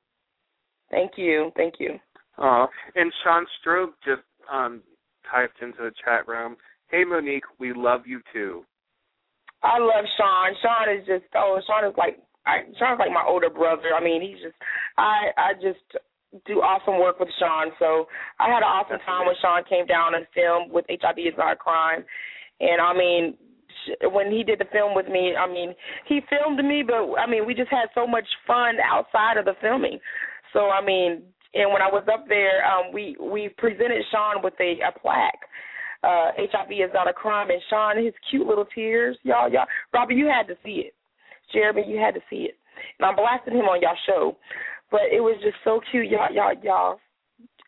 [0.94, 1.98] Thank you, thank you.
[2.38, 4.22] Oh, and Sean Strub just
[4.52, 4.82] um,
[5.30, 6.56] typed into the chat room,
[6.90, 8.64] "Hey Monique, we love you too."
[9.64, 10.54] I love Sean.
[10.62, 13.90] Sean is just oh, Sean is like I, Sean's like my older brother.
[13.98, 14.56] I mean, he's just
[14.98, 15.82] I I just
[16.46, 17.72] do awesome work with Sean.
[17.80, 18.06] So
[18.40, 21.54] I had an awesome time when Sean came down and filmed with HIV is not
[21.54, 22.06] a crime,
[22.60, 23.34] and I mean
[23.86, 25.74] sh- when he did the film with me, I mean
[26.06, 29.58] he filmed me, but I mean we just had so much fun outside of the
[29.60, 29.98] filming.
[30.54, 31.24] So I mean,
[31.54, 35.44] and when I was up there, um, we we presented Sean with a, a plaque
[36.04, 39.18] uh HIV is not a crime and Sean his cute little tears.
[39.24, 40.94] Y'all y'all Robbie you had to see it.
[41.52, 42.58] Jeremy, you had to see it.
[43.00, 44.38] And I'm blasting him on y'all show.
[44.92, 47.00] But it was just so cute, y'all y'all y'all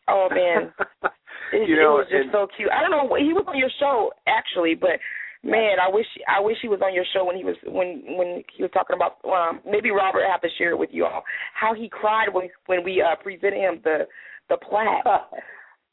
[0.08, 0.74] oh man.
[1.54, 2.72] It, you know, it was just so cute.
[2.74, 4.98] I don't know he was on your show actually, but
[5.46, 8.44] man, I wish I wish he was on your show when he was when when
[8.56, 11.24] he was talking about um maybe Robert have to share it with you all
[11.54, 14.08] how he cried when when we uh presented him the
[14.50, 15.06] the plaque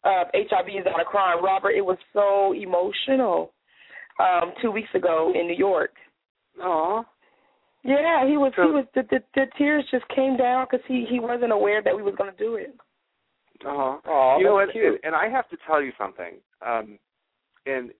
[0.05, 1.45] uh, HIV is not a crime.
[1.45, 3.53] Robert, it was so emotional
[4.19, 5.93] um, two weeks ago in New York.
[6.63, 7.03] Aw.
[7.85, 8.53] Yeah, he was.
[8.57, 8.85] So- he was.
[8.95, 12.15] The, the the tears just came down because he he wasn't aware that we was
[12.17, 12.75] going to do it.
[13.65, 13.99] Aw.
[14.07, 14.73] Oh, you know that's what?
[14.73, 15.01] cute.
[15.03, 16.35] And, and I have to tell you something.
[16.65, 16.99] Um,
[17.67, 17.91] and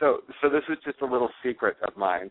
[0.00, 2.30] so, so this is just a little secret of mine.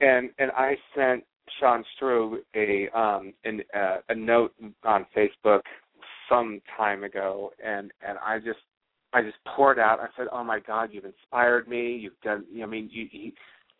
[0.00, 1.24] And and I sent
[1.60, 5.60] Sean Strub a um an, uh, a note on Facebook
[6.28, 8.58] some time ago, and and I just
[9.12, 10.00] I just poured out.
[10.00, 11.96] I said, "Oh my God, you've inspired me.
[11.96, 12.44] You've done.
[12.62, 13.32] I mean, you." you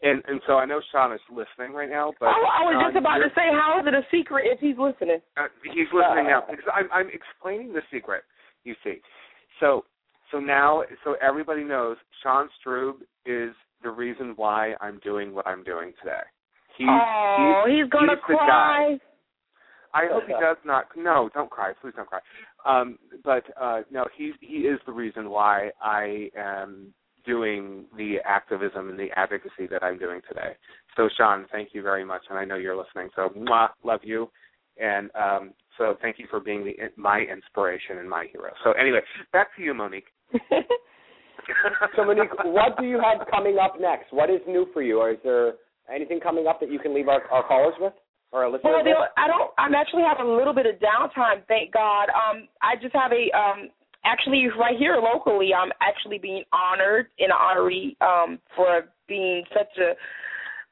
[0.03, 2.93] and and so I know Sean is listening right now, but I, I was Sean,
[2.93, 5.21] just about to say, how is it a secret if he's listening?
[5.37, 8.23] Uh, he's listening now because I'm I'm explaining the secret.
[8.65, 9.01] You see,
[9.61, 9.85] so
[10.35, 13.55] so now so everybody knows Sean Strub is
[13.85, 16.22] the reason why I'm doing what I'm doing today.
[16.76, 18.99] He's, oh, he's, gonna he's the cry.
[19.95, 20.87] I hope he does not.
[20.97, 21.72] No, don't cry.
[21.80, 22.18] Please don't cry.
[22.66, 26.93] Um, but uh, no, he he is the reason why I am
[27.24, 30.55] doing the activism and the advocacy that I'm doing today.
[30.97, 33.09] So, Sean, thank you very much, and I know you're listening.
[33.14, 34.30] So, mwah, love you,
[34.80, 38.51] and um, so thank you for being the my inspiration and my hero.
[38.64, 39.01] So, anyway,
[39.32, 40.07] back to you, Monique.
[41.97, 44.12] So Monique, what do you have coming up next?
[44.12, 44.99] What is new for you?
[44.99, 45.55] Or is there
[45.93, 47.93] anything coming up that you can leave our, our callers with
[48.33, 49.09] or listeners Well, with?
[49.16, 49.51] I don't.
[49.59, 51.47] I'm actually having a little bit of downtime.
[51.47, 52.09] Thank God.
[52.09, 53.68] Um, I just have a um,
[54.05, 55.51] actually right here locally.
[55.55, 59.93] I'm actually being honored in an honorary um for being such a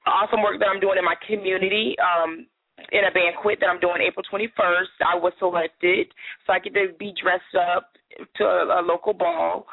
[0.08, 1.94] awesome work that I'm doing in my community.
[2.00, 2.46] Um,
[2.90, 6.08] in a banquet that I'm doing April 21st, I was selected,
[6.46, 7.92] so I get to be dressed up
[8.36, 9.66] to a, a local ball.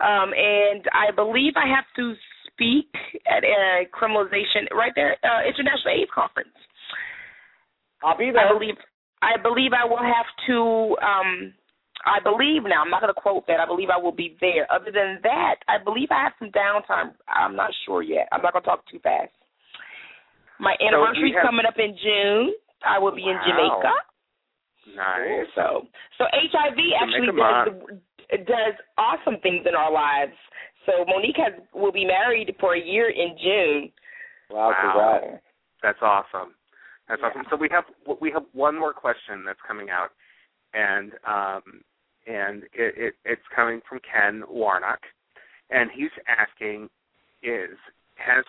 [0.00, 2.14] Um, and I believe I have to
[2.46, 2.90] speak
[3.26, 6.54] at a criminalization right there, uh, International AIDS Conference.
[8.02, 8.46] I'll be there.
[8.46, 8.74] I believe
[9.20, 11.52] I believe I will have to um
[12.06, 14.70] I believe now, I'm not gonna quote that, I believe I will be there.
[14.72, 17.12] Other than that, I believe I have some downtime.
[17.28, 18.28] I'm not sure yet.
[18.32, 19.32] I'm not gonna talk too fast.
[20.60, 22.54] My So anniversary's we have- coming up in June.
[22.84, 23.92] I will be in Jamaica.
[24.94, 25.46] Nice.
[25.54, 25.86] So
[26.16, 27.70] so HIV actually Jamaica
[28.30, 30.32] does does awesome things in our lives.
[30.86, 33.92] So Monique has will be married for a year in June.
[34.50, 35.18] Wow, Wow.
[35.20, 35.44] congrats.
[35.82, 36.54] That's awesome.
[37.08, 37.28] That's Yeah.
[37.28, 37.46] awesome.
[37.50, 37.84] So we have
[38.20, 40.12] we have one more question that's coming out,
[40.74, 41.84] and um,
[42.26, 45.00] and it, it it's coming from Ken Warnock,
[45.70, 46.88] and he's asking,
[47.42, 47.76] is
[48.16, 48.44] has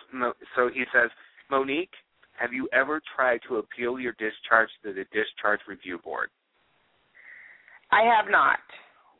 [0.54, 1.10] so he says,
[1.50, 1.92] Monique,
[2.38, 6.28] have you ever tried to appeal your discharge to the discharge review board?
[7.92, 8.60] I have not.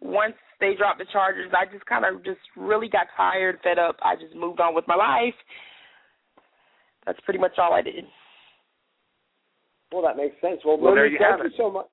[0.00, 3.96] Once they dropped the charges, I just kind of just really got tired, fed up.
[4.02, 5.34] I just moved on with my life.
[7.04, 8.04] That's pretty much all I did.
[9.92, 10.60] Well, that makes sense.
[10.64, 11.86] Well, Well, Monique, you thank have you so much.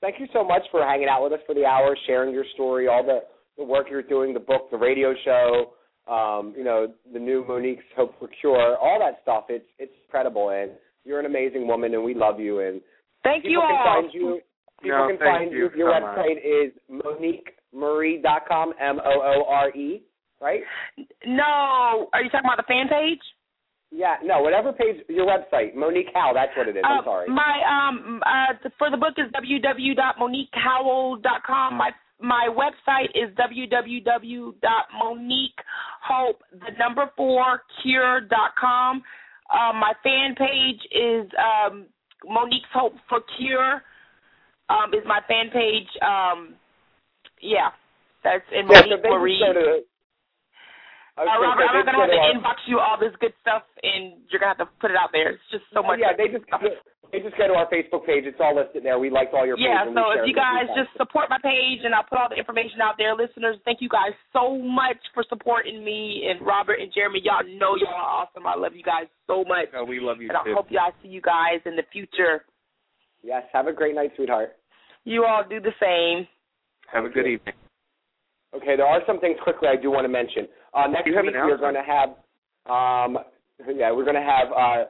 [0.00, 2.86] Thank you so much for hanging out with us for the hour, sharing your story,
[2.88, 3.20] all the,
[3.56, 5.72] the work you're doing, the book, the radio show,
[6.08, 9.44] um, you know, the new Monique's Hope for Cure, all that stuff.
[9.48, 10.70] It's it's incredible, and
[11.04, 12.60] you're an amazing woman, and we love you.
[12.60, 12.80] And
[13.24, 13.84] Thank people you can all.
[14.02, 14.40] find you.
[14.82, 16.18] People No, can thank find you Your so much.
[16.18, 20.02] website is moniquemarie.com, M O O R E,
[20.40, 20.62] right?
[21.26, 23.20] No, are you talking about the fan page?
[23.92, 26.82] Yeah, no, whatever page your website, Monique Howell, that's what it is.
[26.84, 27.28] I'm Uh, sorry.
[27.28, 31.74] My um uh for the book is www.moniquehowell.com.
[31.74, 31.90] My
[32.20, 34.56] my website is www.moniquehope
[36.52, 39.02] the number four cure.com.
[39.46, 41.86] Um, my fan page is um,
[42.24, 43.82] Monique's Hope for Cure.
[44.68, 45.86] Um, is my fan page.
[46.02, 46.54] Um,
[47.40, 47.70] yeah,
[48.24, 49.38] that's in yeah, Monique Marie.
[49.38, 49.80] just go to.
[51.16, 54.20] I Uh, Robert, I'm not gonna have to inbox you all this good stuff, and
[54.28, 55.30] you're gonna have to put it out there.
[55.30, 56.00] It's just so much.
[56.00, 56.44] Yeah, they just
[57.12, 58.24] they just go to our Facebook page.
[58.26, 58.98] It's all listed there.
[58.98, 59.94] We liked all your Yeah, pages.
[59.94, 62.94] so if you guys just support my page and I'll put all the information out
[62.98, 67.20] there, listeners, thank you guys so much for supporting me and Robert and Jeremy.
[67.22, 68.46] Y'all know y'all are awesome.
[68.46, 69.68] I love you guys so much.
[69.72, 72.44] No, we love you And I hope y'all see you guys in the future.
[73.22, 74.56] Yes, have a great night, sweetheart.
[75.04, 76.26] You all do the same.
[76.92, 77.54] Have a good evening.
[78.54, 80.46] Okay, there are some things quickly I do want to mention.
[80.72, 82.08] Uh, next week we're going to have,
[82.70, 83.18] um,
[83.74, 84.84] yeah, we're going to have uh,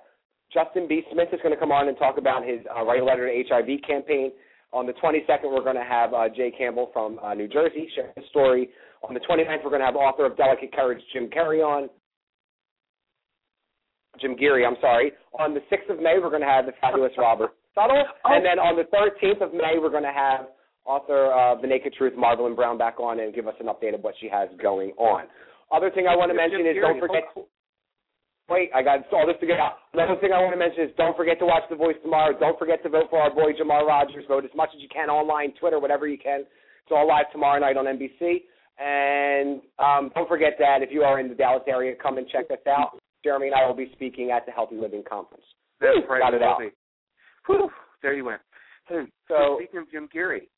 [0.52, 1.02] Justin B.
[1.12, 3.48] Smith is going to come on and talk about his uh, Write a Letter to
[3.48, 4.32] HIV campaign.
[4.72, 8.12] On the 22nd, we're going to have uh, Jay Campbell from uh, New Jersey share
[8.16, 8.70] his story.
[9.08, 11.88] On the 29th, we're going to have author of Delicate Courage, Jim Carrey on.
[14.20, 15.12] Jim Geary, I'm sorry.
[15.38, 18.02] On the 6th of May, we're going to have the fabulous Robert Suttle.
[18.24, 20.46] And then on the 13th of May, we're going to have
[20.84, 24.00] author of The Naked Truth, Marvelyn Brown, back on and give us an update of
[24.00, 25.24] what she has going on.
[25.70, 27.24] Other thing I want to mention is don't forget.
[28.48, 29.78] Wait, I got all this to get out.
[29.92, 32.38] Another thing I want to mention is don't forget to watch The Voice tomorrow.
[32.38, 34.24] Don't forget to vote for our boy Jamar Rogers.
[34.28, 36.40] Vote as much as you can online, Twitter, whatever you can.
[36.40, 38.46] It's all live tomorrow night on NBC.
[38.78, 42.44] And um, don't forget that if you are in the Dallas area, come and check
[42.52, 42.98] us out.
[43.24, 45.42] Jeremy and I will be speaking at the Healthy Living Conference.
[45.80, 46.20] That's right.
[46.22, 46.60] got it out.
[47.46, 47.68] Whew,
[48.02, 48.40] there you went.
[48.88, 50.48] So So- speaking of Jim Geary,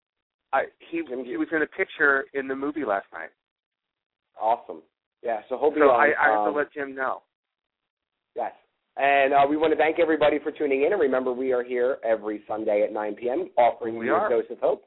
[0.53, 3.31] I, he Jim he was in a picture in the movie last night.
[4.41, 4.83] Awesome.
[5.23, 6.01] Yeah, so he'll be So on.
[6.01, 7.23] I, I have um, to let Jim know.
[8.39, 8.53] Yes.
[8.97, 10.93] And uh, we want to thank everybody for tuning in.
[10.93, 13.51] And remember, we are here every Sunday at 9 p.m.
[13.59, 14.27] offering We you are.
[14.27, 14.85] a dose of hope.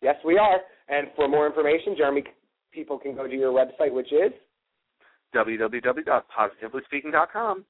[0.00, 0.58] Yes, we are.
[0.88, 2.24] And for more information, Jeremy,
[2.72, 4.32] people can go to your website, which is
[5.34, 7.64] www.positivelyspeaking.com.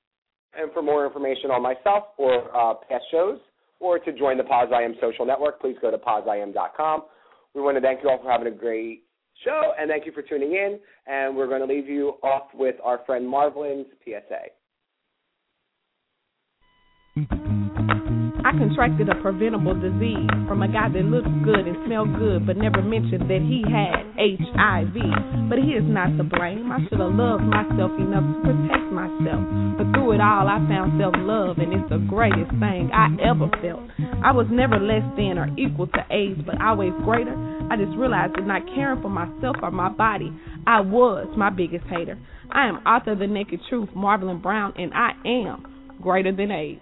[0.55, 3.39] And for more information on myself or uh, past shows,
[3.80, 7.03] or to join the Pos I Am social network, please go to posiam.com.
[7.55, 9.05] We want to thank you all for having a great
[9.45, 10.78] show, and thank you for tuning in.
[11.07, 14.51] And we're going to leave you off with our friend Marvelyn's PSA.
[17.15, 22.57] I contracted a preventable disease from a guy that looked good and smelled good, but
[22.57, 24.97] never mentioned that he had HIV.
[25.53, 26.73] But he is not to blame.
[26.73, 29.45] I should have loved myself enough to protect myself.
[29.77, 33.53] But through it all, I found self love, and it's the greatest thing I ever
[33.61, 33.85] felt.
[34.25, 37.37] I was never less than or equal to AIDS, but always greater.
[37.69, 40.33] I just realized that not caring for myself or my body,
[40.67, 42.17] I was my biggest hater.
[42.49, 46.81] I am author of The Naked Truth, Marvelyn Brown, and I am greater than AIDS.